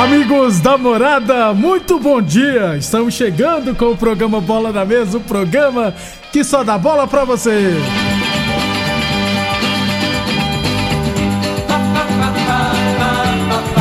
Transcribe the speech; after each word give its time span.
Amigos 0.00 0.60
da 0.60 0.78
morada, 0.78 1.52
muito 1.52 1.98
bom 1.98 2.22
dia! 2.22 2.76
Estamos 2.76 3.14
chegando 3.14 3.74
com 3.74 3.86
o 3.86 3.96
programa 3.96 4.40
Bola 4.40 4.70
na 4.70 4.84
Mesa 4.84 5.18
o 5.18 5.20
programa 5.20 5.92
que 6.30 6.44
só 6.44 6.62
dá 6.62 6.78
bola 6.78 7.08
pra 7.08 7.24
você. 7.24 7.74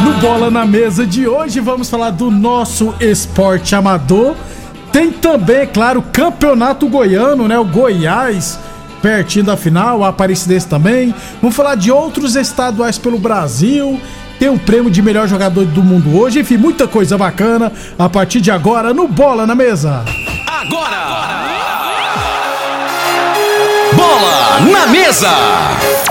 No 0.03 0.13
Bola 0.21 0.49
na 0.49 0.65
Mesa 0.65 1.05
de 1.05 1.27
hoje 1.27 1.59
vamos 1.59 1.87
falar 1.87 2.09
do 2.09 2.31
nosso 2.31 2.95
esporte 2.99 3.75
amador. 3.75 4.35
Tem 4.91 5.11
também, 5.11 5.57
é 5.57 5.65
claro, 5.67 5.99
o 5.99 6.03
Campeonato 6.03 6.89
Goiano, 6.89 7.47
né? 7.47 7.59
O 7.59 7.65
Goiás, 7.65 8.59
pertinho 9.01 9.45
da 9.45 9.57
final, 9.57 10.03
a 10.03 10.09
Aparecidense 10.09 10.67
também. 10.67 11.13
Vamos 11.41 11.55
falar 11.55 11.75
de 11.75 11.91
outros 11.91 12.35
estaduais 12.35 12.97
pelo 12.97 13.17
Brasil. 13.17 13.99
Tem 14.39 14.49
o 14.49 14.57
prêmio 14.57 14.89
de 14.89 15.01
melhor 15.01 15.27
jogador 15.27 15.65
do 15.65 15.83
mundo 15.83 16.17
hoje. 16.17 16.39
Enfim, 16.39 16.57
muita 16.57 16.87
coisa 16.87 17.17
bacana 17.17 17.71
a 17.97 18.09
partir 18.09 18.41
de 18.41 18.51
agora 18.51 18.93
no 18.93 19.07
Bola 19.07 19.45
na 19.45 19.55
Mesa. 19.55 20.03
Bola 23.93 24.59
na 24.71 24.87
mesa. 24.87 26.10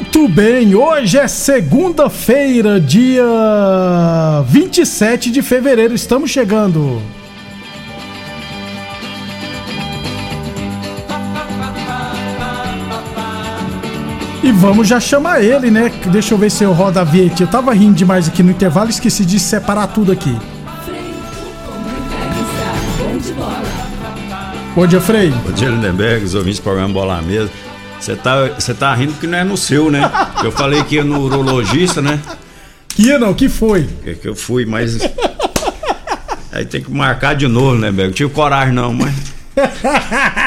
Muito 0.21 0.35
bem, 0.35 0.75
hoje 0.75 1.17
é 1.17 1.27
segunda-feira, 1.27 2.79
dia 2.79 3.23
27 4.47 5.31
de 5.31 5.41
fevereiro. 5.41 5.95
Estamos 5.95 6.29
chegando. 6.29 7.01
E 14.43 14.51
vamos 14.51 14.87
já 14.87 14.99
chamar 14.99 15.43
ele, 15.43 15.71
né? 15.71 15.91
Deixa 16.11 16.35
eu 16.35 16.37
ver 16.37 16.51
se 16.51 16.63
eu 16.63 16.71
rodo 16.71 16.99
a 16.99 17.03
vinheta. 17.03 17.41
Eu 17.41 17.47
tava 17.47 17.73
rindo 17.73 17.95
demais 17.95 18.27
aqui 18.27 18.43
no 18.43 18.51
intervalo, 18.51 18.91
esqueci 18.91 19.25
de 19.25 19.39
separar 19.39 19.87
tudo 19.87 20.11
aqui. 20.11 20.37
Bom 24.75 24.85
dia, 24.85 25.01
Frei. 25.01 25.31
Bom 25.31 25.51
dia, 25.51 25.69
Lindenberg, 25.69 26.23
os 26.23 26.35
ouvintes 26.35 26.59
do 26.59 26.63
programa 26.63 26.93
Bola 26.93 27.19
Mesa. 27.23 27.49
Você 28.01 28.15
tá, 28.15 28.47
você 28.57 28.73
tá 28.73 28.93
rindo 28.95 29.13
porque 29.13 29.27
não 29.27 29.37
é 29.37 29.43
no 29.43 29.55
seu, 29.55 29.91
né? 29.91 30.09
Eu 30.43 30.51
falei 30.51 30.83
que 30.83 30.95
ia 30.95 31.03
no 31.03 31.21
urologista, 31.21 32.01
né? 32.01 32.19
Que 32.89 33.03
ia 33.03 33.19
não, 33.19 33.31
que 33.33 33.47
foi? 33.47 33.87
É 34.05 34.13
que 34.13 34.27
eu 34.27 34.35
fui, 34.35 34.65
mas. 34.65 34.97
Aí 36.51 36.65
tem 36.65 36.81
que 36.81 36.91
marcar 36.91 37.35
de 37.35 37.47
novo, 37.47 37.75
né, 37.77 37.91
Bego? 37.91 38.11
Tive 38.11 38.29
coragem 38.31 38.73
não, 38.73 38.91
mas. 38.93 39.13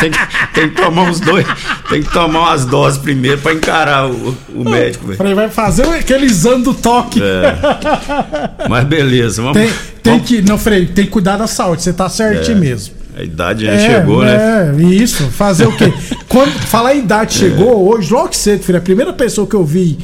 Tem 0.01 0.11
que, 0.11 0.19
tem 0.55 0.69
que 0.71 0.83
tomar 0.83 1.03
uns 1.03 1.21
dois. 1.21 1.47
Tem 1.89 2.03
que 2.03 2.11
tomar 2.13 2.41
umas 2.41 2.65
doses 2.65 2.99
primeiro 2.99 3.39
pra 3.39 3.53
encarar 3.53 4.09
o, 4.11 4.37
o 4.55 4.65
médico, 4.69 5.07
velho. 5.07 5.17
Frei 5.19 5.35
vai 5.35 5.49
fazer 5.49 5.87
aquele 5.89 6.27
exame 6.27 6.65
do 6.65 6.75
toque. 6.75 7.23
É. 7.23 8.69
Mas 8.69 8.85
beleza, 8.85 9.43
vamos. 9.43 9.57
Tem, 9.59 9.71
tem 10.03 10.13
vamos- 10.15 10.29
que. 10.29 10.43
Não, 10.43 10.59
Frei, 10.59 10.87
tem 10.87 11.05
que 11.05 11.11
cuidar 11.13 11.37
da 11.37 11.47
saúde, 11.47 11.83
você 11.83 11.93
tá 11.93 12.09
certinho 12.09 12.57
É. 12.57 12.61
mesmo. 12.61 12.95
A 13.17 13.23
idade 13.23 13.65
já 13.65 13.79
chegou, 13.79 14.25
né? 14.25 14.73
É, 14.77 14.83
isso. 14.83 15.29
Fazer 15.31 15.67
o 15.69 15.77
quê? 15.77 15.93
Quando 16.35 16.51
falar 16.67 16.97
em 16.97 16.99
idade 16.99 17.35
chegou, 17.35 17.89
hoje, 17.89 18.13
logo 18.13 18.33
cedo, 18.33 18.65
filho, 18.65 18.79
a 18.79 18.81
primeira 18.81 19.13
pessoa 19.13 19.47
que 19.47 19.55
eu 19.55 19.65
vi 19.65 19.97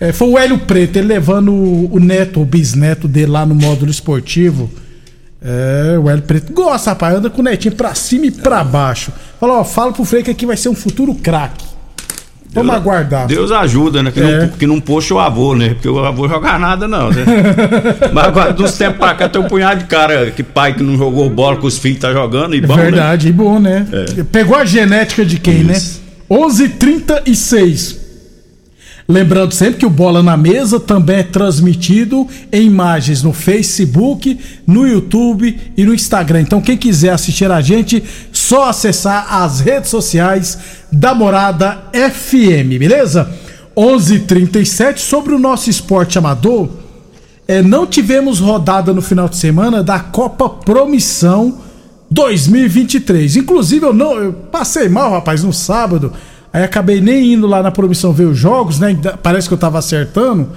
é, 0.00 0.10
foi 0.10 0.26
o 0.26 0.36
Hélio 0.36 0.58
Preto, 0.58 0.96
ele 0.96 1.06
levando 1.06 1.52
o, 1.52 1.94
o 1.94 2.00
neto, 2.00 2.40
o 2.40 2.44
bisneto 2.44 3.06
dele 3.06 3.30
lá 3.30 3.46
no 3.46 3.54
módulo 3.54 3.88
esportivo. 3.88 4.68
É, 5.40 5.96
o 5.96 6.10
Hélio 6.10 6.24
Preto 6.24 6.52
gosta, 6.52 6.90
rapaz, 6.90 7.14
anda 7.14 7.30
com 7.30 7.42
o 7.42 7.44
netinho 7.44 7.76
pra 7.76 7.94
cima 7.94 8.26
e 8.26 8.32
pra 8.32 8.64
baixo. 8.64 9.12
Fala, 9.38 9.60
ó, 9.60 9.64
fala 9.64 9.92
pro 9.92 10.04
Frei 10.04 10.24
que 10.24 10.32
aqui 10.32 10.44
vai 10.44 10.56
ser 10.56 10.68
um 10.68 10.74
futuro 10.74 11.14
craque. 11.14 11.64
Vamos 12.54 12.70
Deus- 12.72 12.82
aguardar. 12.82 13.26
Deus 13.26 13.50
ajuda, 13.50 14.02
né? 14.02 14.10
Que, 14.10 14.20
É. 14.20 14.40
não, 14.40 14.48
que 14.48 14.66
não 14.66 14.80
puxa 14.80 15.14
o 15.14 15.18
avô, 15.18 15.54
né? 15.54 15.70
Porque 15.70 15.88
o 15.88 15.98
avô 16.04 16.28
jogar 16.28 16.58
nada, 16.60 16.86
não, 16.86 17.08
né? 17.10 17.24
Mas 18.12 18.24
agora, 18.26 18.52
dos 18.52 18.72
tempos 18.76 18.98
pra 18.98 19.14
cá, 19.14 19.28
tem 19.28 19.40
um 19.40 19.48
punhado 19.48 19.80
de 19.80 19.86
cara, 19.86 20.30
que 20.30 20.42
pai 20.42 20.74
que 20.74 20.82
não 20.82 20.96
jogou 20.98 21.30
bola 21.30 21.56
com 21.56 21.66
os 21.66 21.78
filhos 21.78 22.00
tá 22.00 22.12
jogando 22.12 22.54
e 22.54 22.58
É 22.58 22.60
bom, 22.66 22.76
né? 22.76 22.82
verdade, 22.82 23.28
e 23.28 23.32
bom, 23.32 23.58
né? 23.58 23.86
Pegou 24.30 24.56
a 24.56 24.64
genética 24.66 25.24
de 25.24 25.38
quem, 25.38 25.62
Isso. 25.62 26.00
né? 26.28 26.36
11:36. 26.38 28.00
Lembrando 29.08 29.52
sempre 29.52 29.80
que 29.80 29.84
o 29.84 29.90
Bola 29.90 30.22
na 30.22 30.36
Mesa 30.36 30.78
também 30.78 31.16
é 31.18 31.22
transmitido 31.24 32.26
em 32.52 32.66
imagens 32.66 33.20
no 33.22 33.32
Facebook, 33.32 34.38
no 34.66 34.86
YouTube 34.86 35.58
e 35.76 35.84
no 35.84 35.92
Instagram. 35.92 36.40
Então, 36.42 36.60
quem 36.60 36.76
quiser 36.76 37.10
assistir 37.10 37.50
a 37.50 37.60
gente, 37.60 38.02
só 38.42 38.68
acessar 38.68 39.32
as 39.32 39.60
redes 39.60 39.88
sociais 39.88 40.58
da 40.90 41.14
Morada 41.14 41.84
FM, 41.92 42.78
beleza? 42.78 43.30
11:37 43.76 44.98
sobre 44.98 45.32
o 45.32 45.38
nosso 45.38 45.70
esporte 45.70 46.18
amador. 46.18 46.68
É, 47.46 47.62
não 47.62 47.86
tivemos 47.86 48.40
rodada 48.40 48.92
no 48.92 49.00
final 49.00 49.28
de 49.28 49.36
semana 49.36 49.82
da 49.82 50.00
Copa 50.00 50.48
Promissão 50.48 51.58
2023. 52.10 53.36
Inclusive, 53.36 53.86
eu 53.86 53.92
não 53.92 54.14
eu 54.14 54.32
passei 54.32 54.88
mal, 54.88 55.12
rapaz, 55.12 55.42
no 55.44 55.52
sábado. 55.52 56.12
Aí 56.52 56.62
acabei 56.64 57.00
nem 57.00 57.32
indo 57.34 57.46
lá 57.46 57.62
na 57.62 57.70
Promissão 57.70 58.12
ver 58.12 58.26
os 58.26 58.36
jogos, 58.36 58.78
né? 58.78 58.96
Parece 59.22 59.48
que 59.48 59.54
eu 59.54 59.58
tava 59.58 59.78
acertando. 59.78 60.50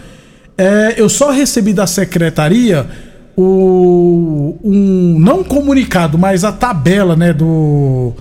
É, 0.58 0.96
eu 0.98 1.08
só 1.08 1.32
recebi 1.32 1.72
da 1.72 1.86
secretaria 1.86 2.88
o 3.38 4.58
um 4.64 5.20
não 5.20 5.44
comunicado, 5.44 6.18
mas 6.18 6.44
a 6.44 6.52
tabela, 6.52 7.16
né, 7.16 7.34
do 7.34 8.14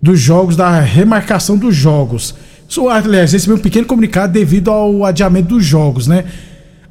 dos 0.00 0.20
jogos 0.20 0.56
da 0.56 0.78
remarcação 0.80 1.56
dos 1.56 1.74
jogos. 1.74 2.34
Isso, 2.68 2.88
aliás, 2.88 3.32
recebi 3.32 3.54
um 3.54 3.58
pequeno 3.58 3.86
comunicado 3.86 4.32
devido 4.32 4.70
ao 4.70 5.04
adiamento 5.04 5.48
dos 5.48 5.64
jogos, 5.64 6.06
né? 6.06 6.24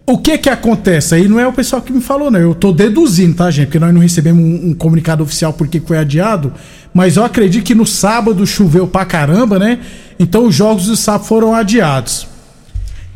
O 0.05 0.17
que 0.17 0.37
que 0.37 0.49
acontece? 0.49 1.15
Aí 1.15 1.27
não 1.27 1.39
é 1.39 1.45
o 1.45 1.51
pessoal 1.51 1.81
que 1.81 1.91
me 1.91 1.99
falou, 1.99 2.31
não. 2.31 2.39
Eu 2.39 2.55
tô 2.55 2.71
deduzindo, 2.71 3.35
tá, 3.35 3.51
gente? 3.51 3.67
Porque 3.67 3.79
nós 3.79 3.93
não 3.93 3.99
recebemos 3.99 4.41
um, 4.41 4.69
um 4.69 4.73
comunicado 4.73 5.21
oficial 5.21 5.51
porque 5.51 5.81
foi 5.81 5.97
adiado. 5.97 6.53
Mas 6.93 7.17
eu 7.17 7.25
acredito 7.25 7.65
que 7.65 7.75
no 7.75 7.85
sábado 7.85 8.47
choveu 8.47 8.87
pra 8.87 9.05
caramba, 9.05 9.59
né? 9.59 9.79
Então 10.17 10.45
os 10.45 10.55
jogos 10.55 10.87
do 10.87 10.95
sábado 10.95 11.25
foram 11.25 11.53
adiados. 11.53 12.25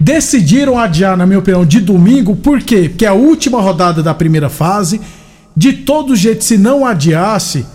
Decidiram 0.01 0.79
adiar, 0.79 1.15
na 1.15 1.27
minha 1.27 1.37
opinião, 1.37 1.63
de 1.63 1.79
domingo, 1.79 2.35
por 2.35 2.59
quê? 2.61 2.89
Porque 2.89 3.05
é 3.05 3.09
a 3.09 3.13
última 3.13 3.61
rodada 3.61 4.01
da 4.01 4.13
primeira 4.13 4.49
fase. 4.49 4.99
De 5.55 5.73
todo 5.73 6.15
jeito, 6.15 6.43
se 6.43 6.57
não 6.57 6.85
adiasse, 6.85 7.65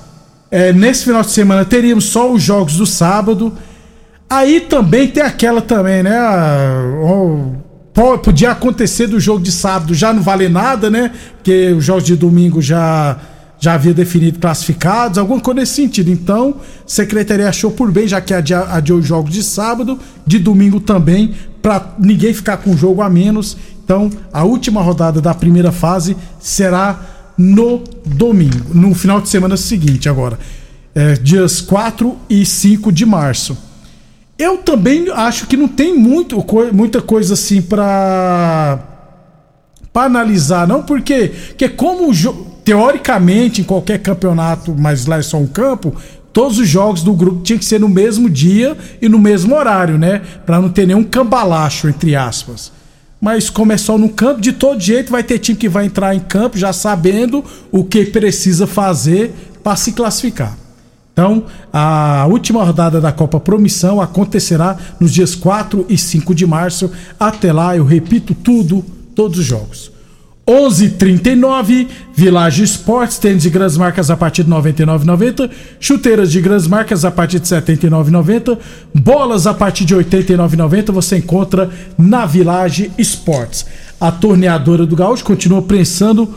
é, 0.50 0.72
nesse 0.72 1.04
final 1.04 1.22
de 1.22 1.30
semana 1.30 1.64
teríamos 1.64 2.06
só 2.06 2.32
os 2.32 2.42
jogos 2.42 2.76
do 2.76 2.84
sábado. 2.84 3.52
Aí 4.28 4.60
também 4.60 5.06
tem 5.06 5.22
aquela 5.22 5.62
também, 5.62 6.02
né? 6.02 6.18
Podia 8.22 8.50
acontecer 8.50 9.06
do 9.06 9.20
jogo 9.20 9.40
de 9.40 9.52
sábado 9.52 9.94
já 9.94 10.12
não 10.12 10.20
vale 10.20 10.48
nada, 10.48 10.90
né? 10.90 11.12
Porque 11.36 11.72
os 11.72 11.84
jogos 11.84 12.04
de 12.04 12.16
domingo 12.16 12.60
já 12.60 13.16
já 13.58 13.74
havia 13.74 13.94
definido 13.94 14.38
classificados, 14.38 15.18
alguma 15.18 15.40
coisa 15.40 15.60
nesse 15.60 15.74
sentido. 15.74 16.10
Então, 16.10 16.56
a 16.60 16.88
secretaria 16.88 17.48
achou 17.48 17.70
por 17.70 17.90
bem, 17.90 18.06
já 18.06 18.20
que 18.20 18.34
adiou 18.34 18.98
os 18.98 19.06
jogos 19.06 19.32
de 19.32 19.42
sábado, 19.42 19.98
de 20.26 20.38
domingo 20.38 20.78
também, 20.78 21.34
para 21.66 21.84
ninguém 21.98 22.32
ficar 22.32 22.58
com 22.58 22.70
o 22.70 22.76
jogo 22.76 23.02
a 23.02 23.10
menos. 23.10 23.56
Então, 23.84 24.08
a 24.32 24.44
última 24.44 24.80
rodada 24.80 25.20
da 25.20 25.34
primeira 25.34 25.72
fase 25.72 26.16
será 26.38 27.00
no 27.36 27.82
domingo, 28.04 28.72
no 28.72 28.94
final 28.94 29.20
de 29.20 29.28
semana 29.28 29.56
seguinte, 29.56 30.08
agora. 30.08 30.38
É, 30.94 31.14
dias 31.14 31.60
4 31.60 32.16
e 32.30 32.46
5 32.46 32.92
de 32.92 33.04
março. 33.04 33.58
Eu 34.38 34.58
também 34.58 35.10
acho 35.10 35.48
que 35.48 35.56
não 35.56 35.66
tem 35.66 35.98
muito, 35.98 36.40
muita 36.72 37.02
coisa 37.02 37.34
assim 37.34 37.60
para 37.60 38.78
para 39.92 40.06
analisar, 40.06 40.68
não, 40.68 40.82
porque 40.82 41.32
que 41.56 41.68
como 41.70 42.12
teoricamente 42.62 43.60
em 43.60 43.64
qualquer 43.64 43.98
campeonato, 43.98 44.74
mas 44.76 45.06
lá 45.06 45.18
é 45.18 45.22
só 45.22 45.38
um 45.38 45.46
campo, 45.46 45.94
todos 46.36 46.58
os 46.58 46.68
jogos 46.68 47.02
do 47.02 47.14
grupo 47.14 47.40
tinham 47.42 47.58
que 47.58 47.64
ser 47.64 47.80
no 47.80 47.88
mesmo 47.88 48.28
dia 48.28 48.76
e 49.00 49.08
no 49.08 49.18
mesmo 49.18 49.54
horário, 49.54 49.96
né? 49.96 50.20
Para 50.44 50.60
não 50.60 50.68
ter 50.68 50.86
nenhum 50.86 51.02
cambalacho 51.02 51.88
entre 51.88 52.14
aspas. 52.14 52.70
Mas 53.18 53.48
como 53.48 53.72
é 53.72 53.78
só 53.78 53.96
no 53.96 54.10
campo, 54.10 54.42
de 54.42 54.52
todo 54.52 54.78
jeito 54.78 55.10
vai 55.10 55.22
ter 55.22 55.38
time 55.38 55.56
que 55.56 55.66
vai 55.66 55.86
entrar 55.86 56.14
em 56.14 56.20
campo 56.20 56.58
já 56.58 56.74
sabendo 56.74 57.42
o 57.72 57.82
que 57.82 58.04
precisa 58.04 58.66
fazer 58.66 59.32
para 59.64 59.76
se 59.76 59.92
classificar. 59.92 60.58
Então, 61.14 61.44
a 61.72 62.26
última 62.28 62.62
rodada 62.62 63.00
da 63.00 63.12
Copa 63.12 63.40
Promissão 63.40 63.98
acontecerá 63.98 64.76
nos 65.00 65.14
dias 65.14 65.34
4 65.34 65.86
e 65.88 65.96
5 65.96 66.34
de 66.34 66.46
março. 66.46 66.90
Até 67.18 67.50
lá, 67.50 67.74
eu 67.74 67.86
repito 67.86 68.34
tudo, 68.34 68.84
todos 69.14 69.38
os 69.38 69.44
jogos. 69.46 69.95
11:39 70.46 71.88
Village 72.14 72.62
Esportes, 72.62 73.18
tênis 73.18 73.42
de 73.42 73.50
grandes 73.50 73.76
marcas 73.76 74.10
a 74.10 74.16
partir 74.16 74.44
de 74.44 74.50
99,90, 74.50 75.50
chuteiras 75.80 76.30
de 76.30 76.40
grandes 76.40 76.68
marcas 76.68 77.04
a 77.04 77.10
partir 77.10 77.40
de 77.40 77.48
79,90, 77.48 78.56
bolas 78.94 79.46
a 79.46 79.52
partir 79.52 79.84
de 79.84 79.96
89,90 79.96 80.92
você 80.92 81.16
encontra 81.18 81.68
na 81.98 82.24
Village 82.24 82.92
Esportes. 82.96 83.66
A 84.00 84.12
torneadora 84.12 84.86
do 84.86 84.94
Gaúcho 84.94 85.24
continua 85.24 85.62
prensando 85.62 86.32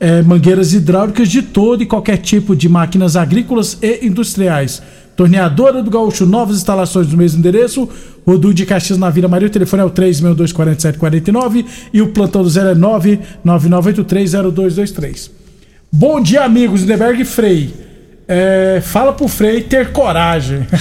é, 0.00 0.22
mangueiras 0.22 0.72
hidráulicas 0.72 1.28
de 1.28 1.42
todo 1.42 1.82
e 1.82 1.86
qualquer 1.86 2.16
tipo 2.18 2.56
de 2.56 2.68
máquinas 2.68 3.16
agrícolas 3.16 3.78
e 3.80 4.06
industriais. 4.06 4.82
Torneadora 5.16 5.82
do 5.82 5.90
Gaúcho, 5.90 6.24
novas 6.26 6.56
instalações 6.56 7.08
no 7.08 7.16
mesmo 7.16 7.38
endereço. 7.38 7.88
Rodu 8.26 8.52
de 8.52 8.66
Caxias 8.66 8.98
na 8.98 9.08
Vila 9.10 9.28
Maria. 9.28 9.46
O 9.46 9.50
telefone 9.50 9.82
é 9.82 9.86
o 9.86 9.90
3624749 9.90 11.64
e 11.92 12.02
o 12.02 12.08
plantão 12.08 12.42
do 12.42 12.50
zero 12.50 12.70
é 12.70 12.74
999830223. 12.74 15.30
Bom 15.92 16.20
dia, 16.20 16.42
amigos. 16.42 16.80
Lindeberg 16.80 17.24
Frei. 17.24 17.72
É, 18.26 18.80
fala 18.82 19.12
pro 19.12 19.28
Frei 19.28 19.62
ter 19.62 19.92
coragem. 19.92 20.66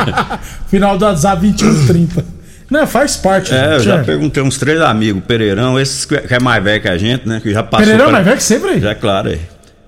Final 0.68 0.96
do 0.96 1.04
WhatsApp 1.04 1.42
2130. 1.42 2.37
Não, 2.70 2.86
faz 2.86 3.16
parte. 3.16 3.54
É, 3.54 3.76
eu 3.76 3.80
já 3.80 4.04
perguntei 4.04 4.42
uns 4.42 4.58
três 4.58 4.80
amigos, 4.80 5.22
Pereirão, 5.26 5.80
esses 5.80 6.04
que 6.04 6.14
é 6.14 6.38
mais 6.38 6.62
velho 6.62 6.82
que 6.82 6.88
a 6.88 6.98
gente, 6.98 7.26
né? 7.26 7.40
Que 7.42 7.52
já 7.52 7.62
passou. 7.62 7.86
Pereirão 7.86 8.08
é 8.08 8.12
mais 8.12 8.24
velho 8.24 8.36
que 8.36 8.42
sempre? 8.42 8.78
Já, 8.80 8.94
claro, 8.94 9.30
aí. 9.30 9.40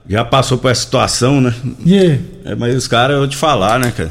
Já 0.09 0.25
passou 0.25 0.59
por 0.59 0.71
essa 0.71 0.81
situação, 0.81 1.41
né? 1.41 1.55
Yeah. 1.87 2.21
É, 2.44 2.55
mas 2.55 2.75
os 2.75 2.88
caras, 2.88 3.15
eu 3.15 3.21
vou 3.21 3.29
te 3.29 3.37
falar, 3.37 3.79
né, 3.79 3.93
cara? 3.97 4.11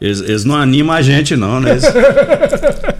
Eles, 0.00 0.20
eles 0.20 0.44
não 0.44 0.54
animam 0.54 0.94
a 0.96 1.02
gente, 1.02 1.36
não, 1.36 1.60
né? 1.60 1.72
Eles... 1.72 1.84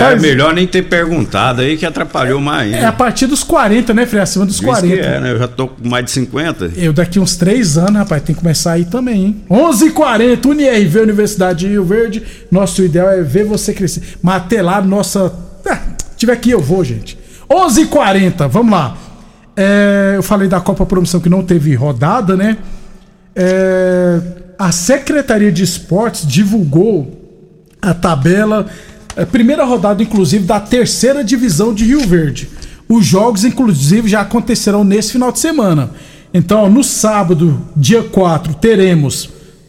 Não 0.00 0.06
é 0.06 0.16
melhor 0.16 0.54
nem 0.54 0.66
ter 0.66 0.82
perguntado 0.82 1.60
aí 1.60 1.76
que 1.76 1.84
atrapalhou 1.84 2.40
mais. 2.40 2.72
É 2.72 2.84
a 2.84 2.92
partir 2.92 3.26
dos 3.26 3.42
40, 3.44 3.92
né, 3.92 4.06
Frei? 4.06 4.22
Acima 4.22 4.46
dos 4.46 4.56
Diz 4.56 4.64
40. 4.64 4.94
é, 4.94 5.20
né? 5.20 5.32
Eu 5.32 5.38
já 5.38 5.48
tô 5.48 5.68
com 5.68 5.88
mais 5.88 6.04
de 6.04 6.10
50. 6.10 6.72
Eu 6.76 6.92
daqui 6.92 7.18
uns 7.18 7.36
3 7.36 7.78
anos, 7.78 7.96
rapaz, 7.96 8.22
tem 8.22 8.34
que 8.34 8.40
começar 8.40 8.72
aí 8.72 8.84
também, 8.84 9.24
hein? 9.24 9.44
11h40, 9.50 10.46
UniRV, 10.46 11.00
Universidade 11.00 11.60
de 11.60 11.68
Rio 11.68 11.84
Verde. 11.84 12.22
Nosso 12.50 12.82
ideal 12.82 13.08
é 13.10 13.22
ver 13.22 13.44
você 13.44 13.72
crescer. 13.72 14.02
Mas 14.22 14.36
até 14.36 14.62
lá, 14.62 14.80
nossa. 14.80 15.32
Ah, 15.68 15.80
tiver 16.16 16.32
aqui, 16.32 16.50
eu 16.50 16.60
vou, 16.60 16.84
gente. 16.84 17.18
11h40, 17.50 18.48
vamos 18.48 18.72
lá. 18.72 18.96
É, 19.56 20.14
eu 20.16 20.22
falei 20.22 20.48
da 20.48 20.60
Copa 20.60 20.86
Promoção 20.86 21.20
que 21.20 21.28
não 21.28 21.42
teve 21.42 21.74
rodada, 21.74 22.36
né? 22.36 22.56
É, 23.34 24.20
a 24.58 24.72
Secretaria 24.72 25.52
de 25.52 25.62
Esportes 25.62 26.26
divulgou 26.26 27.18
a 27.80 27.92
tabela 27.92 28.66
é, 29.16 29.24
primeira 29.24 29.64
rodada, 29.64 30.02
inclusive, 30.02 30.44
da 30.44 30.60
terceira 30.60 31.22
divisão 31.22 31.74
de 31.74 31.84
Rio 31.84 32.00
Verde. 32.06 32.48
Os 32.88 33.04
jogos, 33.04 33.44
inclusive, 33.44 34.08
já 34.08 34.20
acontecerão 34.20 34.84
nesse 34.84 35.12
final 35.12 35.32
de 35.32 35.38
semana. 35.38 35.90
Então, 36.32 36.68
no 36.70 36.82
sábado, 36.82 37.60
dia 37.76 38.02
4, 38.02 38.54
teremos, 38.54 39.28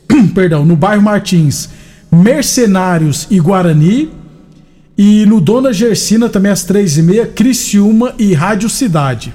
perdão, 0.34 0.66
no 0.66 0.76
bairro 0.76 1.02
Martins, 1.02 1.70
Mercenários 2.12 3.28
e 3.30 3.40
Guarani. 3.40 4.12
E 4.96 5.26
no 5.26 5.42
Dona 5.42 5.74
Gersina, 5.74 6.30
também 6.30 6.52
às 6.52 6.64
três 6.64 6.98
e 6.98 7.02
meia, 7.02 7.26
Criciúma 7.26 8.14
e 8.20 8.34
Rádio 8.34 8.70
Cidade. 8.70 9.34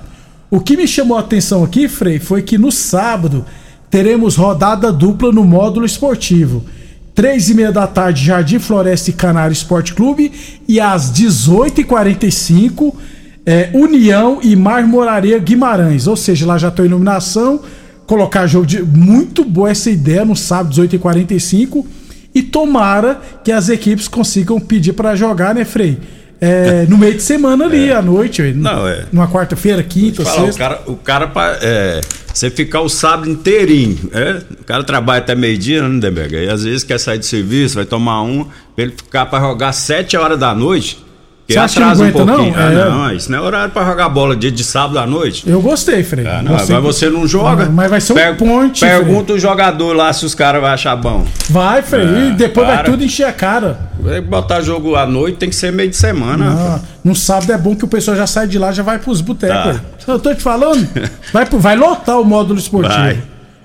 O 0.51 0.61
que 0.61 0.77
me 0.77 0.87
chamou 0.87 1.17
a 1.17 1.21
atenção 1.21 1.65
aqui, 1.65 1.89
Frei, 1.89 2.21
foi 2.21 2.43
que 2.43 2.57
no 2.57 2.71
sábado 2.71 3.45
teremos 3.91 4.37
rodada 4.37 4.93
dupla 4.93 5.33
no 5.33 5.43
módulo 5.45 5.85
esportivo 5.85 6.65
três 7.19 7.51
e 7.51 7.55
meia 7.55 7.73
da 7.73 7.85
tarde, 7.85 8.25
Jardim 8.25 8.61
Floresta 8.61 9.11
e 9.11 9.13
Canário 9.13 9.53
Esporte 9.53 9.93
Clube. 9.93 10.31
E 10.69 10.79
às 10.79 11.11
18h45, 11.11 12.95
é, 13.45 13.71
União 13.75 14.39
e 14.41 14.55
Marmoraria 14.55 15.37
Guimarães. 15.41 16.07
Ou 16.07 16.15
seja, 16.15 16.47
lá 16.47 16.57
já 16.57 16.71
tem 16.71 16.85
iluminação. 16.85 17.61
Colocar 18.07 18.47
jogo 18.47 18.67
de. 18.67 18.81
Muito 18.85 19.45
boa 19.45 19.69
essa 19.69 19.91
ideia 19.91 20.25
no 20.25 20.37
sábado, 20.37 20.73
18h45. 20.81 21.85
E 22.33 22.41
tomara 22.41 23.21
que 23.43 23.51
as 23.51 23.69
equipes 23.69 24.07
consigam 24.07 24.61
pedir 24.61 24.93
para 24.93 25.17
jogar, 25.17 25.53
né, 25.53 25.65
Frei? 25.65 25.99
É, 26.41 26.87
no 26.89 26.97
meio 26.97 27.15
de 27.15 27.23
semana 27.23 27.65
ali, 27.65 27.89
é. 27.89 27.97
à 27.97 28.01
noite. 28.01 28.43
Não, 28.53 28.87
é. 28.87 29.07
Numa 29.11 29.27
quarta-feira, 29.27 29.83
quinta, 29.83 30.23
falar, 30.23 30.53
sexta. 30.53 30.55
O 30.55 30.57
cara, 30.57 30.83
o 30.87 30.97
cara 30.97 31.59
é, 31.63 32.01
você 32.39 32.51
ficar 32.51 32.81
o 32.81 32.89
sábado 32.89 33.29
inteirinho. 33.29 33.99
É? 34.13 34.43
O 34.61 34.65
cara 34.65 34.85
trabalha 34.85 35.19
até 35.19 35.35
meio-dia, 35.35 35.83
né, 35.83 35.89
Lindenberg? 35.89 36.37
Aí 36.37 36.49
às 36.49 36.63
vezes 36.63 36.85
quer 36.85 36.99
sair 36.99 37.19
de 37.19 37.27
serviço, 37.27 37.75
vai 37.75 37.85
tomar 37.85 38.23
um, 38.23 38.45
pra 38.45 38.85
ele 38.85 38.93
ficar 38.97 39.27
para 39.27 39.41
jogar 39.41 39.73
sete 39.73 40.17
horas 40.17 40.39
da 40.39 40.55
noite. 40.55 41.05
Que 41.49 41.55
Você 41.55 41.61
acha 41.61 41.81
atrasa 41.81 42.13
que 42.13 42.19
não 42.19 42.23
aguenta, 42.23 42.33
um 42.33 42.37
pouquinho. 42.37 42.57
Não? 42.57 42.63
Ah, 42.63 42.73
é. 42.73 42.91
não, 42.91 43.17
isso 43.17 43.33
não 43.33 43.39
é 43.39 43.41
horário 43.41 43.73
para 43.73 43.87
jogar 43.87 44.11
bola 44.11 44.37
dia 44.37 44.53
de 44.53 44.63
sábado 44.63 44.99
à 44.99 45.07
noite. 45.07 45.49
Eu 45.49 45.63
gostei, 45.63 46.05
Frei. 46.05 46.27
Ah, 46.27 46.43
não, 46.43 46.53
gostei. 46.53 46.77
mas 46.77 46.85
você 46.85 47.09
não 47.09 47.27
joga. 47.27 47.65
Não, 47.65 47.73
mas 47.73 47.89
vai 47.89 48.01
ser 48.03 48.13
um 48.13 48.35
ponte. 48.37 48.81
Pergunta 48.81 49.25
Frei. 49.25 49.37
o 49.37 49.41
jogador 49.41 49.97
lá 49.97 50.13
se 50.13 50.27
os 50.27 50.35
caras 50.35 50.61
vão 50.61 50.71
achar 50.71 50.95
bom. 50.95 51.27
Vai, 51.49 51.81
Frei. 51.81 52.07
É, 52.07 52.29
e 52.29 52.31
depois 52.33 52.67
para. 52.67 52.77
vai 52.77 52.85
tudo 52.85 53.03
encher 53.03 53.25
a 53.25 53.33
cara. 53.33 53.81
Botar 54.29 54.61
jogo 54.61 54.97
à 54.97 55.07
noite 55.07 55.39
tem 55.39 55.49
que 55.49 55.57
ser 55.57 55.73
meio 55.73 55.91
de 55.91 55.97
semana. 55.97 56.51
Não, 56.51 56.83
no 57.05 57.15
sábado 57.15 57.53
é 57.53 57.59
bom 57.59 57.75
que 57.75 57.85
o 57.85 57.89
pessoal 57.89 58.17
já 58.17 58.27
sai 58.27 58.47
de 58.47 58.59
lá 58.59 58.73
já 58.73 58.83
vai 58.83 58.99
pros 58.99 59.21
botecos. 59.21 59.81
Tá. 60.07 60.13
Eu 60.13 60.19
tô 60.19 60.35
te 60.35 60.43
falando. 60.43 60.89
vai, 61.33 61.45
vai 61.45 61.77
lotar 61.77 62.21
o 62.21 62.25
módulo 62.25 62.59
esportivo. 62.59 62.95
Vai. 62.95 63.23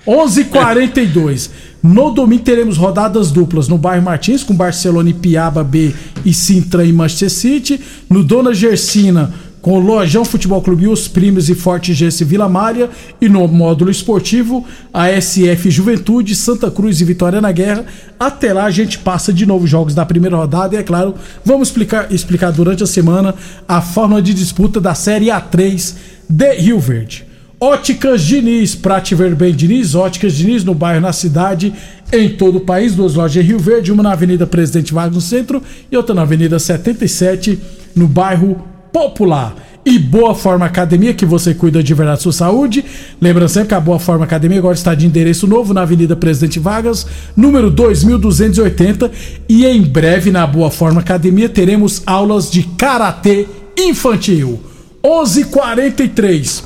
11:42. 0.07 1.49
No 1.81 2.11
domingo 2.11 2.43
teremos 2.43 2.77
rodadas 2.77 3.31
duplas 3.31 3.67
no 3.67 3.77
bairro 3.77 4.03
Martins 4.03 4.43
com 4.43 4.55
Barcelona 4.55 5.09
e 5.09 5.13
Piaba 5.13 5.63
B 5.63 5.93
e 6.23 6.33
Sintra 6.33 6.85
e 6.85 6.93
Manchester 6.93 7.29
City, 7.29 7.81
no 8.09 8.23
Dona 8.23 8.53
Gersina 8.53 9.33
com 9.63 9.77
o 9.77 9.79
Lojão 9.79 10.25
Futebol 10.25 10.61
Clube 10.61 10.89
Os 10.89 11.07
Primos 11.07 11.49
e 11.49 11.55
Forte 11.55 11.93
Gesse 11.93 12.25
Vila 12.25 12.49
Mária 12.49 12.89
e 13.21 13.29
no 13.29 13.47
módulo 13.47 13.89
esportivo 13.89 14.65
a 14.93 15.09
SF 15.09 15.71
Juventude, 15.71 16.35
Santa 16.35 16.69
Cruz 16.69 16.99
e 16.99 17.05
Vitória 17.05 17.39
na 17.39 17.49
Guerra. 17.49 17.85
Até 18.19 18.51
lá 18.51 18.65
a 18.65 18.69
gente 18.69 18.99
passa 18.99 19.31
de 19.31 19.45
novo 19.45 19.65
jogos 19.65 19.95
da 19.95 20.05
primeira 20.05 20.35
rodada 20.35 20.75
e 20.75 20.79
é 20.79 20.83
claro, 20.83 21.15
vamos 21.45 21.69
explicar, 21.69 22.11
explicar 22.11 22.51
durante 22.51 22.83
a 22.83 22.85
semana 22.85 23.33
a 23.65 23.81
forma 23.81 24.21
de 24.21 24.33
disputa 24.33 24.81
da 24.81 24.93
Série 24.93 25.27
A3 25.27 25.95
de 26.27 26.53
Rio 26.55 26.77
Verde. 26.77 27.25
Óticas 27.57 28.21
Diniz, 28.21 28.75
pra 28.75 28.99
te 28.99 29.15
ver 29.15 29.33
bem 29.33 29.55
Diniz, 29.55 29.95
Óticas 29.95 30.33
Diniz 30.33 30.65
no 30.65 30.75
bairro, 30.75 30.99
na 30.99 31.13
cidade, 31.13 31.73
em 32.11 32.27
todo 32.27 32.57
o 32.57 32.61
país, 32.61 32.93
duas 32.95 33.13
lojas 33.13 33.41
em 33.41 33.47
Rio 33.47 33.59
Verde, 33.59 33.93
uma 33.93 34.03
na 34.03 34.11
Avenida 34.11 34.45
Presidente 34.45 34.93
Vargas 34.93 35.15
no 35.15 35.21
centro 35.21 35.63
e 35.89 35.95
outra 35.95 36.13
na 36.13 36.23
Avenida 36.23 36.59
77 36.59 37.57
no 37.95 38.09
bairro 38.09 38.72
popular. 38.93 39.55
E 39.85 39.99
Boa 39.99 40.33
Forma 40.33 40.65
Academia, 40.65 41.13
que 41.13 41.25
você 41.25 41.53
cuida 41.53 41.83
de 41.83 41.93
verdade 41.93 42.19
da 42.19 42.21
sua 42.21 42.31
saúde. 42.31 42.85
Lembrando 43.19 43.49
sempre 43.49 43.69
que 43.69 43.73
a 43.73 43.79
Boa 43.81 43.99
Forma 43.99 44.23
Academia 44.23 44.59
agora 44.59 44.75
está 44.75 44.95
de 44.95 45.05
endereço 45.05 45.45
novo 45.45 45.73
na 45.73 45.81
Avenida 45.81 46.15
Presidente 46.15 46.57
Vargas, 46.57 47.05
número 47.35 47.69
2280. 47.69 49.11
E 49.49 49.65
em 49.65 49.81
breve 49.81 50.31
na 50.31 50.47
Boa 50.47 50.71
Forma 50.71 51.01
Academia 51.01 51.49
teremos 51.49 52.01
aulas 52.05 52.49
de 52.49 52.63
karatê 52.63 53.45
infantil. 53.77 54.61
11:43. 55.03 56.63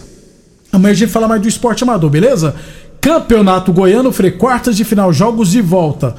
Amanhã 0.72 0.92
a 0.92 0.96
gente 0.96 1.12
fala 1.12 1.28
mais 1.28 1.42
do 1.42 1.48
esporte 1.48 1.84
amador, 1.84 2.12
beleza? 2.12 2.54
Campeonato 3.02 3.74
Goiano, 3.74 4.12
Frei, 4.12 4.32
quartas 4.32 4.78
de 4.78 4.84
final, 4.84 5.12
jogos 5.12 5.50
de 5.50 5.62
volta. 5.62 6.16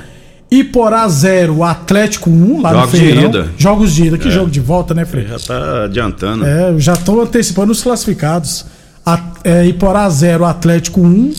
Iporá 0.50 1.06
0, 1.08 1.62
Atlético 1.62 2.30
1, 2.30 2.62
lá 2.62 2.70
no 2.72 2.78
Jogos 2.80 2.92
de 2.92 2.98
Feirão. 2.98 3.24
ida. 3.28 3.48
Jogos 3.58 3.94
de 3.94 4.04
ida, 4.06 4.18
que 4.18 4.30
jogo 4.30 4.50
de 4.50 4.60
volta, 4.60 4.94
né, 4.94 5.04
Frei? 5.04 5.26
Já 5.26 5.38
tá 5.38 5.84
adiantando. 5.84 6.46
É, 6.46 6.74
já 6.78 6.94
estão 6.94 7.20
antecipando 7.20 7.70
os 7.72 7.82
classificados. 7.82 8.64
A, 9.04 9.20
é, 9.44 9.66
Iporá 9.66 10.08
0, 10.08 10.44
Atlético 10.46 11.00
1. 11.02 11.34